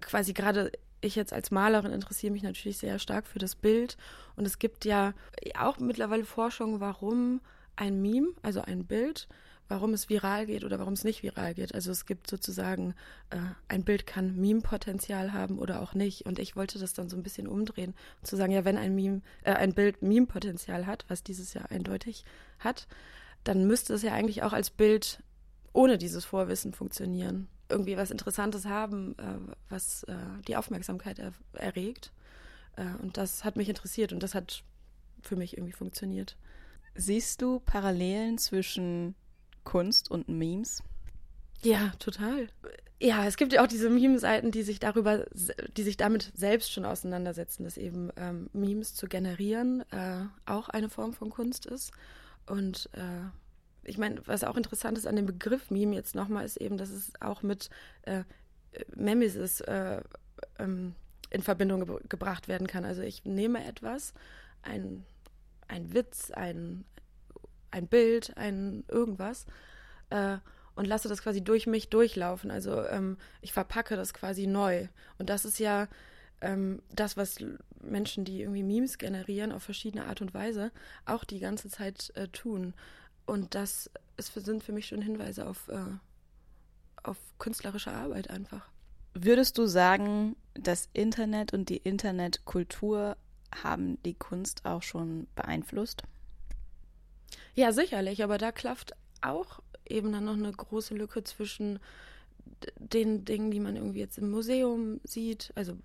quasi 0.00 0.32
gerade 0.32 0.72
ich 1.00 1.16
jetzt 1.16 1.32
als 1.32 1.50
Malerin 1.50 1.92
interessiere 1.92 2.32
mich 2.32 2.42
natürlich 2.42 2.78
sehr 2.78 2.98
stark 2.98 3.26
für 3.26 3.38
das 3.38 3.56
Bild. 3.56 3.96
Und 4.36 4.46
es 4.46 4.58
gibt 4.58 4.84
ja 4.84 5.14
auch 5.58 5.78
mittlerweile 5.78 6.24
Forschung, 6.24 6.80
warum 6.80 7.40
ein 7.76 8.00
Meme, 8.00 8.28
also 8.42 8.62
ein 8.62 8.84
Bild, 8.84 9.28
warum 9.72 9.94
es 9.94 10.10
viral 10.10 10.44
geht 10.44 10.64
oder 10.64 10.78
warum 10.78 10.92
es 10.92 11.02
nicht 11.02 11.22
viral 11.22 11.54
geht. 11.54 11.74
Also 11.74 11.90
es 11.90 12.04
gibt 12.04 12.28
sozusagen, 12.28 12.94
äh, 13.30 13.38
ein 13.68 13.84
Bild 13.84 14.06
kann 14.06 14.36
Meme-Potenzial 14.36 15.32
haben 15.32 15.58
oder 15.58 15.80
auch 15.80 15.94
nicht. 15.94 16.26
Und 16.26 16.38
ich 16.38 16.56
wollte 16.56 16.78
das 16.78 16.92
dann 16.92 17.08
so 17.08 17.16
ein 17.16 17.22
bisschen 17.22 17.48
umdrehen 17.48 17.94
und 18.20 18.26
zu 18.26 18.36
sagen, 18.36 18.52
ja, 18.52 18.66
wenn 18.66 18.76
ein 18.76 18.94
Meme, 18.94 19.22
äh, 19.44 19.52
ein 19.52 19.72
Bild 19.72 20.02
Meme-Potenzial 20.02 20.86
hat, 20.86 21.06
was 21.08 21.22
dieses 21.22 21.54
Jahr 21.54 21.70
eindeutig 21.70 22.26
hat, 22.58 22.86
dann 23.44 23.66
müsste 23.66 23.94
es 23.94 24.02
ja 24.02 24.12
eigentlich 24.12 24.42
auch 24.42 24.52
als 24.52 24.68
Bild 24.68 25.22
ohne 25.72 25.96
dieses 25.96 26.26
Vorwissen 26.26 26.74
funktionieren. 26.74 27.48
Irgendwie 27.70 27.96
was 27.96 28.10
Interessantes 28.10 28.66
haben, 28.66 29.16
äh, 29.18 29.54
was 29.70 30.02
äh, 30.04 30.16
die 30.46 30.56
Aufmerksamkeit 30.56 31.18
er 31.18 31.32
erregt. 31.54 32.12
Äh, 32.76 32.84
und 33.02 33.16
das 33.16 33.42
hat 33.42 33.56
mich 33.56 33.70
interessiert 33.70 34.12
und 34.12 34.22
das 34.22 34.34
hat 34.34 34.64
für 35.22 35.36
mich 35.36 35.56
irgendwie 35.56 35.72
funktioniert. 35.72 36.36
Siehst 36.94 37.40
du 37.40 37.58
Parallelen 37.58 38.36
zwischen 38.36 39.14
Kunst 39.64 40.10
und 40.10 40.28
Memes? 40.28 40.82
Ja, 41.62 41.92
total. 41.98 42.48
Ja, 43.00 43.26
es 43.26 43.36
gibt 43.36 43.52
ja 43.52 43.62
auch 43.62 43.68
diese 43.68 43.90
Meme-Seiten, 43.90 44.52
die 44.52 44.62
sich 44.62 44.78
darüber, 44.78 45.26
die 45.76 45.82
sich 45.82 45.96
damit 45.96 46.32
selbst 46.34 46.72
schon 46.72 46.84
auseinandersetzen, 46.84 47.64
dass 47.64 47.76
eben 47.76 48.10
ähm, 48.16 48.48
Memes 48.52 48.94
zu 48.94 49.06
generieren 49.06 49.82
äh, 49.90 50.24
auch 50.46 50.68
eine 50.68 50.88
Form 50.88 51.12
von 51.12 51.30
Kunst 51.30 51.66
ist. 51.66 51.92
Und 52.46 52.88
äh, 52.92 53.28
ich 53.84 53.98
meine, 53.98 54.24
was 54.26 54.44
auch 54.44 54.56
interessant 54.56 54.98
ist 54.98 55.06
an 55.06 55.16
dem 55.16 55.26
Begriff 55.26 55.70
Meme 55.70 55.96
jetzt 55.96 56.14
nochmal, 56.14 56.44
ist 56.44 56.56
eben, 56.58 56.76
dass 56.76 56.90
es 56.90 57.12
auch 57.20 57.42
mit 57.42 57.70
äh, 58.02 58.22
Memesis 58.94 59.60
äh, 59.62 60.00
ähm, 60.58 60.94
in 61.30 61.42
Verbindung 61.42 61.86
ge 61.86 61.98
gebracht 62.08 62.48
werden 62.48 62.66
kann. 62.66 62.84
Also 62.84 63.02
ich 63.02 63.24
nehme 63.24 63.64
etwas, 63.64 64.14
ein, 64.62 65.04
ein 65.66 65.92
Witz, 65.92 66.30
ein, 66.30 66.84
ein 67.72 67.88
Bild, 67.88 68.36
ein 68.36 68.84
irgendwas 68.88 69.46
äh, 70.10 70.38
und 70.74 70.86
lasse 70.86 71.08
das 71.08 71.22
quasi 71.22 71.42
durch 71.42 71.66
mich 71.66 71.90
durchlaufen. 71.90 72.50
Also 72.50 72.84
ähm, 72.86 73.18
ich 73.40 73.52
verpacke 73.52 73.96
das 73.96 74.14
quasi 74.14 74.46
neu. 74.46 74.88
Und 75.18 75.28
das 75.28 75.44
ist 75.44 75.58
ja 75.58 75.88
ähm, 76.40 76.82
das, 76.90 77.16
was 77.16 77.36
Menschen, 77.80 78.24
die 78.24 78.42
irgendwie 78.42 78.62
Memes 78.62 78.98
generieren 78.98 79.52
auf 79.52 79.62
verschiedene 79.62 80.06
Art 80.06 80.20
und 80.20 80.34
Weise, 80.34 80.70
auch 81.04 81.24
die 81.24 81.40
ganze 81.40 81.68
Zeit 81.68 82.12
äh, 82.14 82.28
tun. 82.28 82.74
Und 83.26 83.54
das 83.54 83.90
ist, 84.16 84.32
sind 84.32 84.62
für 84.62 84.72
mich 84.72 84.86
schon 84.86 85.02
Hinweise 85.02 85.46
auf, 85.46 85.68
äh, 85.68 85.84
auf 87.02 87.16
künstlerische 87.38 87.92
Arbeit 87.92 88.30
einfach. 88.30 88.68
Würdest 89.14 89.58
du 89.58 89.66
sagen, 89.66 90.36
das 90.54 90.88
Internet 90.92 91.52
und 91.52 91.68
die 91.68 91.76
Internetkultur 91.76 93.16
haben 93.62 94.02
die 94.04 94.14
Kunst 94.14 94.64
auch 94.64 94.82
schon 94.82 95.26
beeinflusst? 95.34 96.02
Ja, 97.54 97.72
sicherlich, 97.72 98.22
aber 98.22 98.38
da 98.38 98.52
klafft 98.52 98.94
auch 99.20 99.60
eben 99.86 100.12
dann 100.12 100.24
noch 100.24 100.34
eine 100.34 100.50
große 100.50 100.94
Lücke 100.94 101.24
zwischen 101.24 101.78
den 102.76 103.24
Dingen, 103.24 103.50
die 103.50 103.60
man 103.60 103.76
irgendwie 103.76 104.00
jetzt 104.00 104.18
im 104.18 104.30
Museum 104.30 105.00
sieht. 105.04 105.52
Also 105.54 105.76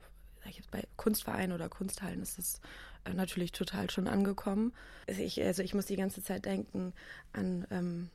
bei 0.71 0.83
Kunstvereinen 0.95 1.53
oder 1.53 1.69
Kunsthallen 1.69 2.21
ist 2.21 2.37
das 2.37 2.61
äh, 3.05 3.13
natürlich 3.13 3.51
total 3.51 3.89
schon 3.89 4.07
angekommen. 4.07 4.73
Also 5.07 5.21
ich, 5.21 5.41
also 5.43 5.61
ich 5.61 5.73
muss 5.73 5.85
die 5.85 5.95
ganze 5.95 6.23
Zeit 6.23 6.45
denken 6.45 6.93
an, 7.33 7.67
ähm, 7.71 8.09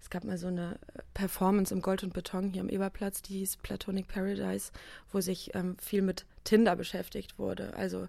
es 0.00 0.10
gab 0.10 0.24
mal 0.24 0.36
so 0.36 0.48
eine 0.48 0.78
Performance 1.14 1.72
im 1.72 1.80
Gold 1.80 2.02
und 2.02 2.12
Beton 2.12 2.50
hier 2.50 2.62
am 2.62 2.68
Eberplatz, 2.68 3.22
die 3.22 3.38
hieß 3.38 3.58
Platonic 3.58 4.08
Paradise, 4.08 4.72
wo 5.12 5.20
sich 5.20 5.54
ähm, 5.54 5.76
viel 5.78 6.02
mit 6.02 6.26
Tinder 6.42 6.74
beschäftigt 6.74 7.38
wurde. 7.38 7.74
Also 7.74 8.08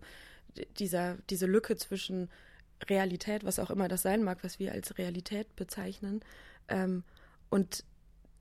dieser, 0.79 1.17
diese 1.29 1.45
Lücke 1.45 1.75
zwischen 1.75 2.29
Realität, 2.89 3.43
was 3.43 3.60
auch 3.60 3.69
immer 3.69 3.88
das 3.88 4.02
sein 4.02 4.24
mag, 4.24 4.43
was 4.43 4.60
wir 4.60 4.72
als 4.72 4.98
Realität 4.98 5.56
bezeichnen, 5.56 6.22
ähm, 6.67 7.04
und 7.50 7.84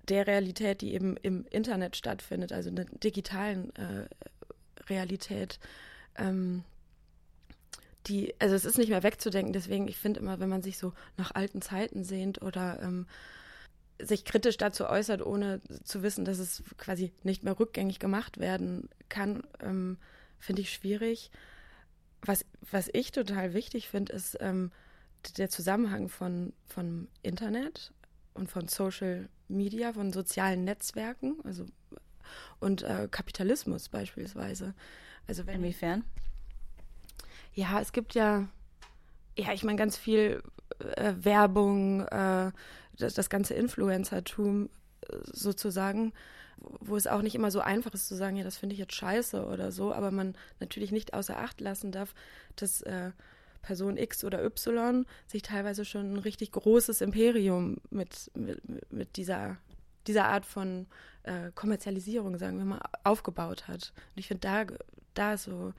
der 0.09 0.27
Realität, 0.27 0.81
die 0.81 0.95
eben 0.95 1.17
im 1.17 1.47
Internet 1.51 1.97
stattfindet, 1.97 2.53
also 2.53 2.71
in 2.71 2.77
der 2.77 2.87
digitalen 2.87 3.75
äh, 3.77 4.09
Realität, 4.89 5.61
ähm, 6.17 6.65
die, 8.09 8.35
also 8.41 8.55
es 8.55 8.65
ist 8.65 8.79
nicht 8.79 8.89
mehr 8.89 9.05
wegzudenken, 9.05 9.53
deswegen, 9.53 9.87
ich 9.87 9.97
finde 9.97 10.21
immer, 10.21 10.41
wenn 10.41 10.49
man 10.49 10.63
sich 10.63 10.77
so 10.77 10.93
nach 11.17 11.35
alten 11.35 11.63
Zeiten 11.63 12.03
sehnt 12.03 12.43
oder 12.43 12.83
ähm, 12.83 13.07
sich 14.01 14.25
kritisch 14.25 14.57
dazu 14.57 14.87
äußert, 14.87 15.25
ohne 15.25 15.61
zu 15.85 16.03
wissen, 16.03 16.25
dass 16.25 16.39
es 16.39 16.65
quasi 16.79 17.13
nicht 17.23 17.45
mehr 17.45 17.59
rückgängig 17.59 18.01
gemacht 18.01 18.39
werden 18.39 18.89
kann, 19.09 19.45
ähm, 19.61 19.99
finde 20.41 20.63
ich 20.63 20.73
schwierig 20.73 21.31
was, 22.23 22.45
was 22.71 22.89
ich 22.93 23.13
total 23.13 23.55
wichtig 23.55 23.89
finde, 23.89 24.13
ist 24.13 24.37
ähm, 24.41 24.71
der 25.37 25.51
Zusammenhang 25.51 26.09
von, 26.09 26.53
von 26.67 27.09
Internet 27.23 27.93
und 28.35 28.51
von 28.51 28.69
Social 28.69 29.29
Media, 29.49 29.93
von 29.93 30.13
sozialen 30.13 30.65
Netzwerken, 30.65 31.37
also 31.45 31.67
und 32.61 32.83
äh, 32.83 33.09
Kapitalismus 33.11 33.89
beispielsweise. 33.89 34.75
Also 35.27 35.47
wenn, 35.47 35.57
Inwiefern? 35.57 36.05
Ja, 37.55 37.81
es 37.81 37.93
gibt 37.93 38.15
ja, 38.15 38.49
ja, 39.37 39.53
ich 39.53 39.65
meine, 39.65 39.77
ganz 39.77 39.97
viel 39.97 40.43
äh, 40.79 41.15
Werbung, 41.19 42.07
äh, 42.07 42.53
das, 42.97 43.15
das 43.15 43.29
ganze 43.29 43.55
Influencertum 43.55 44.71
sozusagen 45.25 46.13
wo 46.81 46.97
es 46.97 47.07
auch 47.07 47.23
nicht 47.23 47.35
immer 47.35 47.51
so 47.51 47.61
einfach 47.61 47.93
ist 47.93 48.09
zu 48.09 48.15
sagen, 48.15 48.37
ja, 48.37 48.45
das 48.45 48.57
finde 48.57 48.75
ich 48.75 48.79
jetzt 48.79 48.95
scheiße 48.95 49.47
oder 49.47 49.73
so, 49.73 49.93
aber 49.93 50.11
man 50.11 50.37
natürlich 50.61 50.93
nicht 50.93 51.15
außer 51.15 51.39
Acht 51.39 51.61
lassen 51.61 51.93
darf, 51.93 52.15
dass 52.57 52.83
äh, 52.83 53.11
Person 53.63 53.97
X 53.97 54.25
oder 54.25 54.45
Y 54.45 55.07
sich 55.27 55.43
teilweise 55.43 55.85
schon 55.85 56.15
ein 56.15 56.19
richtig 56.19 56.53
großes 56.53 57.01
Imperium 57.01 57.79
mit, 57.91 58.31
mit, 58.35 58.61
mit 58.93 59.17
dieser, 59.17 59.57
dieser 60.07 60.27
Art 60.27 60.45
von 60.45 60.87
äh, 61.23 61.51
Kommerzialisierung, 61.55 62.37
sagen 62.39 62.59
wir 62.59 62.65
mal, 62.65 62.83
aufgebaut 63.05 63.69
hat. 63.69 63.93
Und 64.15 64.19
ich 64.19 64.29
finde, 64.29 64.41
da, 64.41 64.67
da 65.15 65.37
so, 65.37 65.73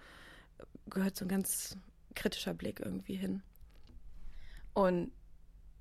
gehört 0.90 1.18
so 1.18 1.26
ein 1.26 1.30
ganz 1.30 1.78
kritischer 2.16 2.54
Blick 2.54 2.80
irgendwie 2.80 3.16
hin. 3.16 3.42
Und 4.74 5.12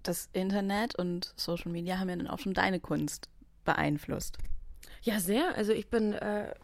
das 0.02 0.28
Internet 0.32 0.96
und 0.96 1.32
Social 1.36 1.70
Media 1.70 1.98
haben 1.98 2.08
ja 2.08 2.16
dann 2.16 2.26
auch 2.26 2.40
schon 2.40 2.54
deine 2.54 2.80
Kunst 2.80 3.28
beeinflusst. 3.64 4.38
Ja, 5.02 5.20
sehr. 5.20 5.56
Also 5.56 5.72
ich 5.72 5.88
bin, 5.88 6.12
äh, 6.12 6.54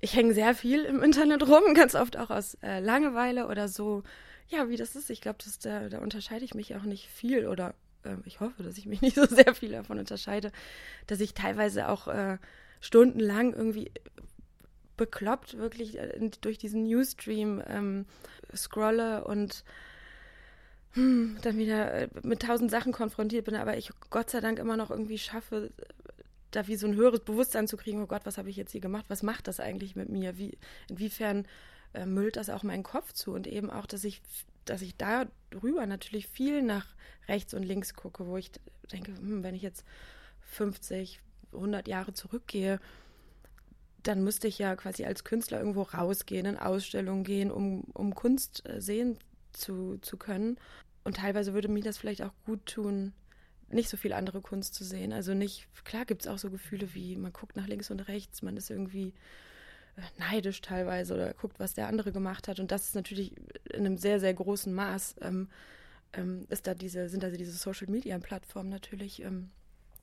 ich 0.00 0.14
hänge 0.14 0.34
sehr 0.34 0.54
viel 0.54 0.84
im 0.84 1.02
Internet 1.02 1.46
rum, 1.48 1.62
ganz 1.74 1.94
oft 1.94 2.16
auch 2.16 2.30
aus 2.30 2.54
äh, 2.62 2.80
Langeweile 2.80 3.48
oder 3.48 3.68
so. 3.68 4.02
Ja, 4.48 4.68
wie 4.68 4.76
das 4.76 4.94
ist, 4.94 5.08
ich 5.10 5.20
glaube, 5.20 5.38
da, 5.62 5.88
da 5.88 5.98
unterscheide 5.98 6.44
ich 6.44 6.54
mich 6.54 6.76
auch 6.76 6.82
nicht 6.82 7.08
viel 7.08 7.46
oder 7.46 7.74
äh, 8.04 8.16
ich 8.24 8.40
hoffe, 8.40 8.62
dass 8.62 8.78
ich 8.78 8.86
mich 8.86 9.00
nicht 9.02 9.16
so 9.16 9.26
sehr 9.26 9.54
viel 9.54 9.72
davon 9.72 9.98
unterscheide, 9.98 10.52
dass 11.06 11.20
ich 11.20 11.34
teilweise 11.34 11.88
auch 11.88 12.08
äh, 12.08 12.38
stundenlang 12.80 13.54
irgendwie 13.54 13.90
bekloppt 14.96 15.58
wirklich 15.58 15.98
äh, 15.98 16.30
durch 16.40 16.58
diesen 16.58 16.84
Newsstream 16.84 17.62
ähm, 17.66 18.06
scrolle 18.54 19.24
und 19.24 19.64
hm, 20.94 21.36
dann 21.42 21.58
wieder 21.58 21.92
äh, 21.92 22.08
mit 22.22 22.42
tausend 22.42 22.70
Sachen 22.70 22.92
konfrontiert 22.92 23.44
bin, 23.44 23.56
aber 23.56 23.76
ich 23.76 23.90
Gott 24.10 24.30
sei 24.30 24.40
Dank 24.40 24.58
immer 24.58 24.76
noch 24.76 24.90
irgendwie 24.90 25.18
schaffe, 25.18 25.70
da 26.50 26.66
wie 26.68 26.76
so 26.76 26.86
ein 26.86 26.94
höheres 26.94 27.20
Bewusstsein 27.20 27.66
zu 27.66 27.76
kriegen, 27.76 28.02
oh 28.02 28.06
Gott, 28.06 28.22
was 28.24 28.38
habe 28.38 28.48
ich 28.48 28.56
jetzt 28.56 28.72
hier 28.72 28.80
gemacht? 28.80 29.06
Was 29.08 29.22
macht 29.22 29.48
das 29.48 29.60
eigentlich 29.60 29.96
mit 29.96 30.08
mir? 30.08 30.38
Wie, 30.38 30.56
inwiefern 30.88 31.46
äh, 31.94 32.06
müllt 32.06 32.36
das 32.36 32.48
auch 32.48 32.62
meinen 32.62 32.84
Kopf 32.84 33.12
zu? 33.12 33.32
Und 33.32 33.46
eben 33.46 33.70
auch, 33.70 33.86
dass 33.86 34.04
ich, 34.04 34.22
dass 34.64 34.82
ich 34.82 34.96
da 34.96 35.26
drüber 35.50 35.86
natürlich 35.86 36.28
viel 36.28 36.62
nach 36.62 36.86
rechts 37.28 37.54
und 37.54 37.64
links 37.64 37.94
gucke, 37.94 38.26
wo 38.26 38.36
ich 38.36 38.52
denke, 38.92 39.12
hm, 39.16 39.42
wenn 39.42 39.54
ich 39.54 39.62
jetzt 39.62 39.84
50, 40.52 41.20
100 41.52 41.88
Jahre 41.88 42.12
zurückgehe, 42.12 42.80
dann 44.02 44.22
müsste 44.22 44.48
ich 44.48 44.58
ja 44.58 44.76
quasi 44.76 45.04
als 45.04 45.24
Künstler 45.24 45.58
irgendwo 45.58 45.82
rausgehen, 45.82 46.46
in 46.46 46.58
Ausstellungen 46.58 47.24
gehen, 47.24 47.50
um, 47.50 47.80
um 47.94 48.14
Kunst 48.14 48.68
äh, 48.68 48.80
sehen 48.80 49.18
zu, 49.52 49.98
zu 49.98 50.16
können. 50.16 50.58
Und 51.04 51.18
teilweise 51.18 51.52
würde 51.54 51.68
mir 51.68 51.82
das 51.82 51.98
vielleicht 51.98 52.22
auch 52.22 52.32
gut 52.46 52.64
tun, 52.66 53.12
nicht 53.68 53.88
so 53.88 53.96
viel 53.96 54.12
andere 54.12 54.40
Kunst 54.40 54.74
zu 54.74 54.84
sehen. 54.84 55.12
Also 55.12 55.34
nicht, 55.34 55.68
klar 55.84 56.04
gibt 56.04 56.22
es 56.22 56.28
auch 56.28 56.38
so 56.38 56.50
Gefühle 56.50 56.94
wie, 56.94 57.16
man 57.16 57.32
guckt 57.32 57.56
nach 57.56 57.66
links 57.66 57.90
und 57.90 58.00
rechts, 58.00 58.42
man 58.42 58.56
ist 58.56 58.70
irgendwie 58.70 59.12
äh, 59.96 60.02
neidisch 60.18 60.60
teilweise 60.60 61.14
oder 61.14 61.34
guckt, 61.34 61.60
was 61.60 61.74
der 61.74 61.88
andere 61.88 62.12
gemacht 62.12 62.48
hat. 62.48 62.58
Und 62.60 62.70
das 62.70 62.86
ist 62.86 62.94
natürlich 62.94 63.32
in 63.70 63.86
einem 63.86 63.98
sehr, 63.98 64.20
sehr 64.20 64.32
großen 64.32 64.72
Maß, 64.72 65.16
ähm, 65.20 65.48
ähm, 66.14 66.46
ist 66.48 66.66
da 66.66 66.74
diese, 66.74 67.08
sind 67.08 67.22
da 67.22 67.30
diese 67.30 67.52
Social 67.52 67.88
Media 67.88 68.18
Plattformen 68.18 68.70
natürlich 68.70 69.22
ähm, 69.22 69.50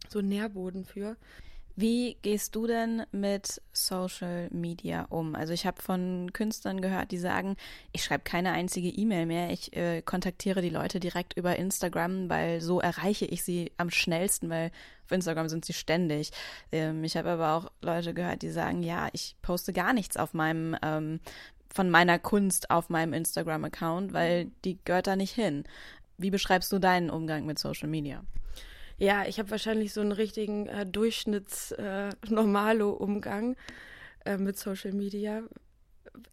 so 0.10 0.22
Nährboden 0.22 0.86
für. 0.86 1.16
Wie 1.76 2.18
gehst 2.22 2.56
du 2.56 2.68
denn 2.68 3.04
mit 3.12 3.62
Social 3.72 4.50
Media 4.52 5.06
um? 5.10 5.36
Also 5.36 5.54
ich 5.54 5.66
habe 5.66 5.82
von 5.82 6.32
Künstlern 6.34 6.82
gehört, 6.82 7.12
die 7.12 7.18
sagen, 7.18 7.56
ich 7.92 8.04
schreibe 8.04 8.24
keine 8.24 8.52
einzige 8.52 8.90
E-Mail 8.90 9.26
mehr, 9.26 9.52
ich 9.52 9.76
äh, 9.76 10.02
kontaktiere 10.02 10.62
die 10.62 10.70
Leute 10.70 11.00
direkt 11.00 11.38
über 11.38 11.56
Instagram, 11.56 12.30
weil 12.30 12.62
so 12.62 12.80
erreiche 12.80 13.26
ich 13.26 13.44
sie 13.44 13.72
am 13.78 13.90
schnellsten, 13.90 14.50
weil 14.50 14.72
auf 15.06 15.12
Instagram 15.12 15.50
sind 15.50 15.66
sie 15.66 15.74
ständig. 15.74 16.32
Ähm, 16.72 17.04
ich 17.04 17.16
habe 17.16 17.30
aber 17.30 17.54
auch 17.54 17.72
Leute 17.82 18.14
gehört, 18.14 18.42
die 18.42 18.50
sagen, 18.50 18.84
ja, 18.84 19.10
ich 19.14 19.36
poste 19.42 19.74
gar 19.74 19.94
nichts 19.94 20.18
auf 20.18 20.34
meinem 20.34 20.76
ähm, 20.82 21.20
von 21.74 21.90
meiner 21.90 22.20
Kunst 22.20 22.70
auf 22.70 22.90
meinem 22.90 23.14
Instagram-Account, 23.14 24.12
weil 24.12 24.52
die 24.66 24.78
gehört 24.84 25.08
da 25.08 25.16
nicht 25.16 25.34
hin. 25.34 25.64
Wie 26.18 26.30
beschreibst 26.30 26.72
du 26.72 26.80
deinen 26.80 27.10
Umgang 27.10 27.46
mit 27.46 27.60
Social 27.60 27.88
Media? 27.88 28.24
Ja, 29.02 29.26
ich 29.26 29.40
habe 29.40 29.50
wahrscheinlich 29.50 29.94
so 29.94 30.02
einen 30.02 30.12
richtigen 30.12 30.68
äh, 30.68 30.86
Durchschnitts-Normalo-Umgang 30.86 33.56
äh, 34.24 34.34
äh, 34.34 34.38
mit 34.38 34.60
Social 34.60 34.94
Media. 34.94 35.42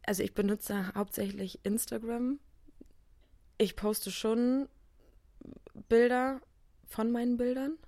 Also 0.04 0.22
ich 0.22 0.34
benutze 0.34 0.94
hauptsächlich 0.94 1.60
Instagram. 1.62 2.38
Ich 3.56 3.74
poste 3.74 4.10
schon 4.10 4.68
Bilder 5.88 6.42
von 6.84 7.10
meinen 7.10 7.38
Bildern. 7.38 7.78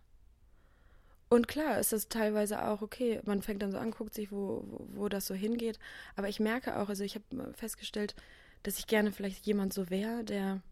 Und 1.28 1.46
klar, 1.46 1.78
ist 1.78 1.92
es 1.92 2.08
teilweise 2.08 2.66
auch 2.66 2.80
okay. 2.80 3.20
Man 3.26 3.42
fängt 3.42 3.60
dann 3.60 3.72
so 3.72 3.76
an, 3.76 3.90
guckt 3.90 4.14
sich, 4.14 4.32
wo, 4.32 4.64
wo, 4.66 4.86
wo 4.94 5.10
das 5.10 5.26
so 5.26 5.34
hingeht. 5.34 5.78
Aber 6.16 6.30
ich 6.30 6.40
merke 6.40 6.78
auch, 6.78 6.88
also 6.88 7.04
ich 7.04 7.16
habe 7.16 7.52
festgestellt, 7.52 8.14
dass 8.62 8.78
ich 8.78 8.86
gerne 8.86 9.12
vielleicht 9.12 9.44
jemand 9.44 9.74
so 9.74 9.90
wäre, 9.90 10.24
der 10.24 10.62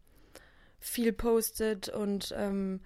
viel 0.81 1.13
postet 1.13 1.91
und 1.91 2.33
ähm, 2.35 2.81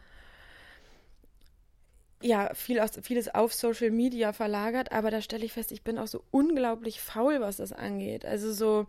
ja, 2.22 2.54
viel 2.54 2.80
aus, 2.80 2.92
vieles 3.02 3.34
auf 3.34 3.52
Social 3.52 3.90
Media 3.90 4.32
verlagert, 4.32 4.92
aber 4.92 5.10
da 5.10 5.20
stelle 5.20 5.44
ich 5.44 5.52
fest, 5.52 5.72
ich 5.72 5.82
bin 5.82 5.98
auch 5.98 6.06
so 6.06 6.24
unglaublich 6.30 7.00
faul, 7.00 7.40
was 7.40 7.56
das 7.56 7.72
angeht. 7.72 8.24
Also 8.24 8.52
so, 8.52 8.86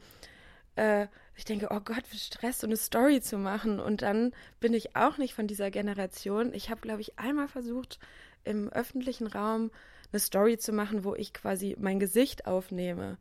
äh, 0.76 1.08
ich 1.36 1.46
denke, 1.46 1.70
oh 1.72 1.80
Gott, 1.80 2.04
wie 2.12 2.18
Stress, 2.18 2.60
so 2.60 2.68
eine 2.68 2.78
Story 2.78 3.22
zu 3.22 3.38
machen. 3.38 3.80
Und 3.80 4.02
dann 4.02 4.34
bin 4.60 4.74
ich 4.74 4.96
auch 4.96 5.18
nicht 5.18 5.34
von 5.34 5.48
dieser 5.48 5.72
Generation. 5.72 6.54
Ich 6.54 6.70
habe, 6.70 6.82
glaube 6.82 7.02
ich, 7.02 7.18
einmal 7.18 7.48
versucht, 7.48 8.00
im 8.44 8.70
öffentlichen 8.70 9.28
Raum 9.28 9.72
eine 10.12 10.20
Story 10.20 10.58
zu 10.58 10.72
machen, 10.72 11.04
wo 11.04 11.16
ich 11.16 11.34
quasi 11.34 11.76
mein 11.80 12.00
Gesicht 12.00 12.46
aufnehme. 12.46 13.18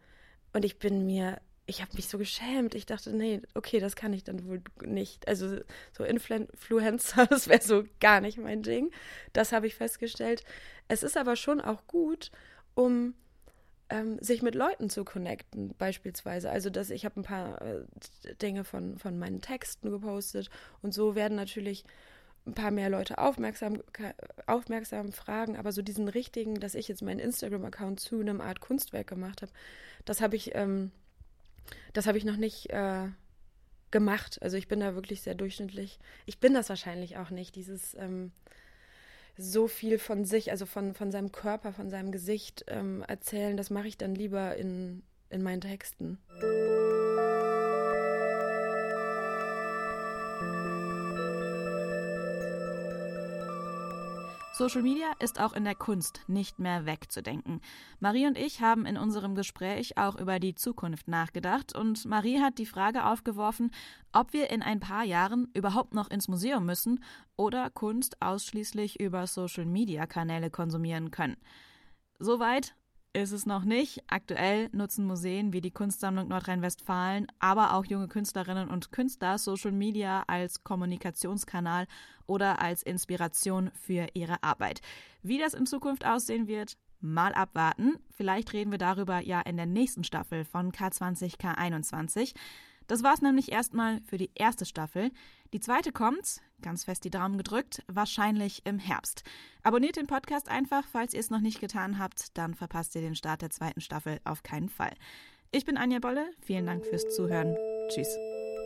Und 0.53 0.65
ich 0.65 0.79
bin 0.79 1.07
mir 1.07 1.41
ich 1.67 1.81
habe 1.81 1.95
mich 1.95 2.09
so 2.09 2.19
geschämt. 2.19 2.75
Ich 2.75 2.87
dachte, 2.87 3.13
nee, 3.13 3.41
okay, 3.55 3.79
das 3.79 3.97
kann 3.97 4.13
ich 4.13 4.25
dann 4.25 4.47
wohl 4.47 4.63
nicht. 4.85 5.29
Also 5.29 5.59
so 5.97 6.05
Influencer, 6.05 7.27
das 7.31 7.49
wäre 7.49 7.63
so 7.63 7.85
gar 8.01 8.21
nicht 8.21 8.39
mein 8.39 8.63
Ding. 8.63 8.91
Das 9.33 9.53
habe 9.53 9.67
ich 9.67 9.75
festgestellt. 9.75 10.45
Es 10.89 11.03
ist 11.03 11.17
aber 11.17 11.37
schon 11.37 11.61
auch 11.61 11.87
gut, 11.87 12.31
um 12.75 13.15
ähm, 13.91 14.19
sich 14.21 14.43
mit 14.43 14.55
Leuten 14.55 14.91
zu 14.91 15.05
connecten, 15.05 15.75
beispielsweise. 15.79 16.51
Also, 16.51 16.71
dass 16.71 16.91
ich 16.91 17.05
habe 17.05 17.21
ein 17.21 17.25
paar 17.25 17.63
äh, 17.63 17.85
Dinge 18.41 18.65
von, 18.65 18.99
von 18.99 19.19
meinen 19.19 19.41
Texten 19.41 19.91
gepostet 19.91 20.51
und 20.81 20.93
so 20.95 21.15
werden 21.15 21.37
natürlich 21.37 21.85
ein 22.47 22.55
paar 22.55 22.73
mehr 22.73 22.91
Leute 22.91 23.19
aufmerksam, 23.19 23.83
aufmerksam 24.47 25.13
fragen, 25.13 25.57
aber 25.57 25.71
so 25.71 25.81
diesen 25.81 26.09
richtigen, 26.09 26.59
dass 26.59 26.75
ich 26.75 26.89
jetzt 26.89 27.03
meinen 27.03 27.21
Instagram-Account 27.21 28.01
zu 28.01 28.19
einem 28.19 28.41
Art 28.41 28.61
Kunstwerk 28.61 29.07
gemacht 29.07 29.43
habe, 29.43 29.53
das 30.05 30.21
habe 30.21 30.35
ich 30.35 30.55
ähm, 30.55 30.91
das 31.93 32.07
habe 32.07 32.19
ich 32.19 32.25
noch 32.25 32.37
nicht 32.37 32.71
äh, 32.71 33.09
gemacht. 33.91 34.39
Also 34.43 34.57
ich 34.57 34.69
bin 34.69 34.81
da 34.81 34.95
wirklich 34.95 35.23
sehr 35.23 35.35
durchschnittlich. 35.35 35.99
Ich 36.27 36.41
bin 36.41 36.55
das 36.55 36.69
wahrscheinlich 36.69 37.17
auch 37.19 37.31
nicht, 37.31 37.55
dieses 37.55 37.95
ähm, 37.95 38.33
so 39.37 39.69
viel 39.69 39.99
von 39.99 40.25
sich, 40.25 40.51
also 40.51 40.67
von, 40.67 40.95
von 40.95 41.11
seinem 41.11 41.33
Körper, 41.33 41.73
von 41.73 41.91
seinem 41.91 42.13
Gesicht 42.13 42.65
ähm, 42.69 43.05
erzählen. 43.07 43.57
Das 43.57 43.71
mache 43.71 43.89
ich 43.89 43.97
dann 43.97 44.15
lieber 44.15 44.57
in, 44.57 45.03
in 45.31 45.43
meinen 45.43 45.61
Texten. 45.61 46.19
Social 54.55 54.83
Media 54.83 55.11
ist 55.19 55.41
auch 55.41 55.55
in 55.55 55.65
der 55.65 55.75
Kunst 55.75 56.21
nicht 56.27 56.59
mehr 56.59 56.85
wegzudenken. 56.85 57.63
Marie 58.01 58.27
und 58.27 58.37
ich 58.37 58.61
haben 58.61 58.85
in 58.85 58.99
unserem 58.99 59.35
Gespräch 59.35 59.97
auch 59.97 60.15
über 60.15 60.39
die 60.39 60.55
Zukunft 60.55 61.09
nachgedacht 61.09 61.75
und 61.75 62.05
Marie 62.05 62.39
hat 62.39 62.59
die 62.59 62.67
Frage 62.67 63.07
aufgeworfen, 63.07 63.71
ob 64.13 64.35
wir 64.35 64.51
in 64.51 64.61
ein 64.61 64.79
paar 64.79 65.05
Jahren 65.05 65.49
überhaupt 65.55 65.95
noch 65.95 66.11
ins 66.11 66.29
Museum 66.29 66.67
müssen 66.67 67.03
oder 67.35 67.71
Kunst 67.71 68.21
ausschließlich 68.21 69.01
über 69.01 69.27
Social 69.27 69.65
Media 69.65 70.05
Kanäle 70.07 70.51
konsumieren 70.51 71.11
können. 71.11 71.39
Soweit 72.19 72.75
ist 73.13 73.33
es 73.33 73.47
noch 73.47 73.65
nicht. 73.65 74.03
Aktuell 74.07 74.69
nutzen 74.73 75.05
Museen 75.05 75.53
wie 75.53 75.61
die 75.61 75.71
Kunstsammlung 75.71 76.29
Nordrhein-Westfalen, 76.29 77.27
aber 77.39 77.75
auch 77.75 77.85
junge 77.85 78.09
Künstlerinnen 78.09 78.69
und 78.69 78.93
Künstler 78.93 79.39
Social 79.39 79.73
Media 79.73 80.25
als 80.27 80.65
Kommunikationskanal 80.65 81.87
oder 82.27 82.61
als 82.61 82.83
Inspiration 82.83 83.71
für 83.75 84.07
ihre 84.15 84.43
Arbeit. 84.43 84.81
Wie 85.23 85.39
das 85.39 85.55
in 85.55 85.67
Zukunft 85.67 86.07
aussehen 86.07 86.47
wird, 86.47 86.79
mal 87.01 87.35
abwarten. 87.35 87.97
Vielleicht 88.11 88.53
reden 88.53 88.71
wir 88.71 88.79
darüber 88.79 89.21
ja 89.21 89.41
in 89.41 89.57
der 89.57 89.67
nächsten 89.67 90.05
Staffel 90.05 90.45
von 90.45 90.73
K20 90.73 91.39
K21. 91.39 92.35
Das 92.87 93.03
war 93.03 93.15
es 93.15 93.23
nämlich 93.23 93.53
erstmal 93.53 94.01
für 94.03 94.19
die 94.19 94.31
erste 94.35 94.65
Staffel. 94.65 95.11
Die 95.53 95.61
zweite 95.61 95.93
kommt, 95.93 96.41
ganz 96.63 96.85
fest 96.85 97.05
die 97.05 97.11
Daumen 97.11 97.37
gedrückt, 97.37 97.83
wahrscheinlich 97.87 98.63
im 98.65 98.79
Herbst. 98.79 99.23
Abonniert 99.63 99.97
den 99.97 100.07
Podcast 100.07 100.49
einfach, 100.49 100.85
falls 100.91 101.15
ihr 101.15 101.21
es 101.21 101.31
noch 101.31 101.41
nicht 101.41 101.61
getan 101.61 101.99
habt, 101.99 102.37
dann 102.37 102.55
verpasst 102.55 102.95
ihr 102.95 103.03
den 103.03 103.15
Start 103.15 103.43
der 103.43 103.51
zweiten 103.51 103.81
Staffel 103.81 104.21
auf 104.25 104.43
keinen 104.43 104.69
Fall. 104.69 104.93
Ich 105.51 105.65
bin 105.65 105.77
Anja 105.77 105.99
Bolle, 105.99 106.31
vielen 106.41 106.67
Dank 106.67 106.87
fürs 106.87 107.15
Zuhören. 107.15 107.57
Tschüss. 107.89 108.09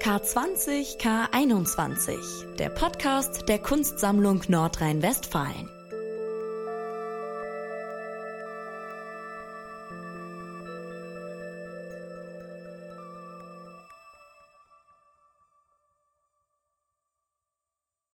K20 0.00 1.00
K21, 1.00 2.56
der 2.56 2.68
Podcast 2.68 3.48
der 3.48 3.58
Kunstsammlung 3.58 4.42
Nordrhein-Westfalen. 4.46 5.75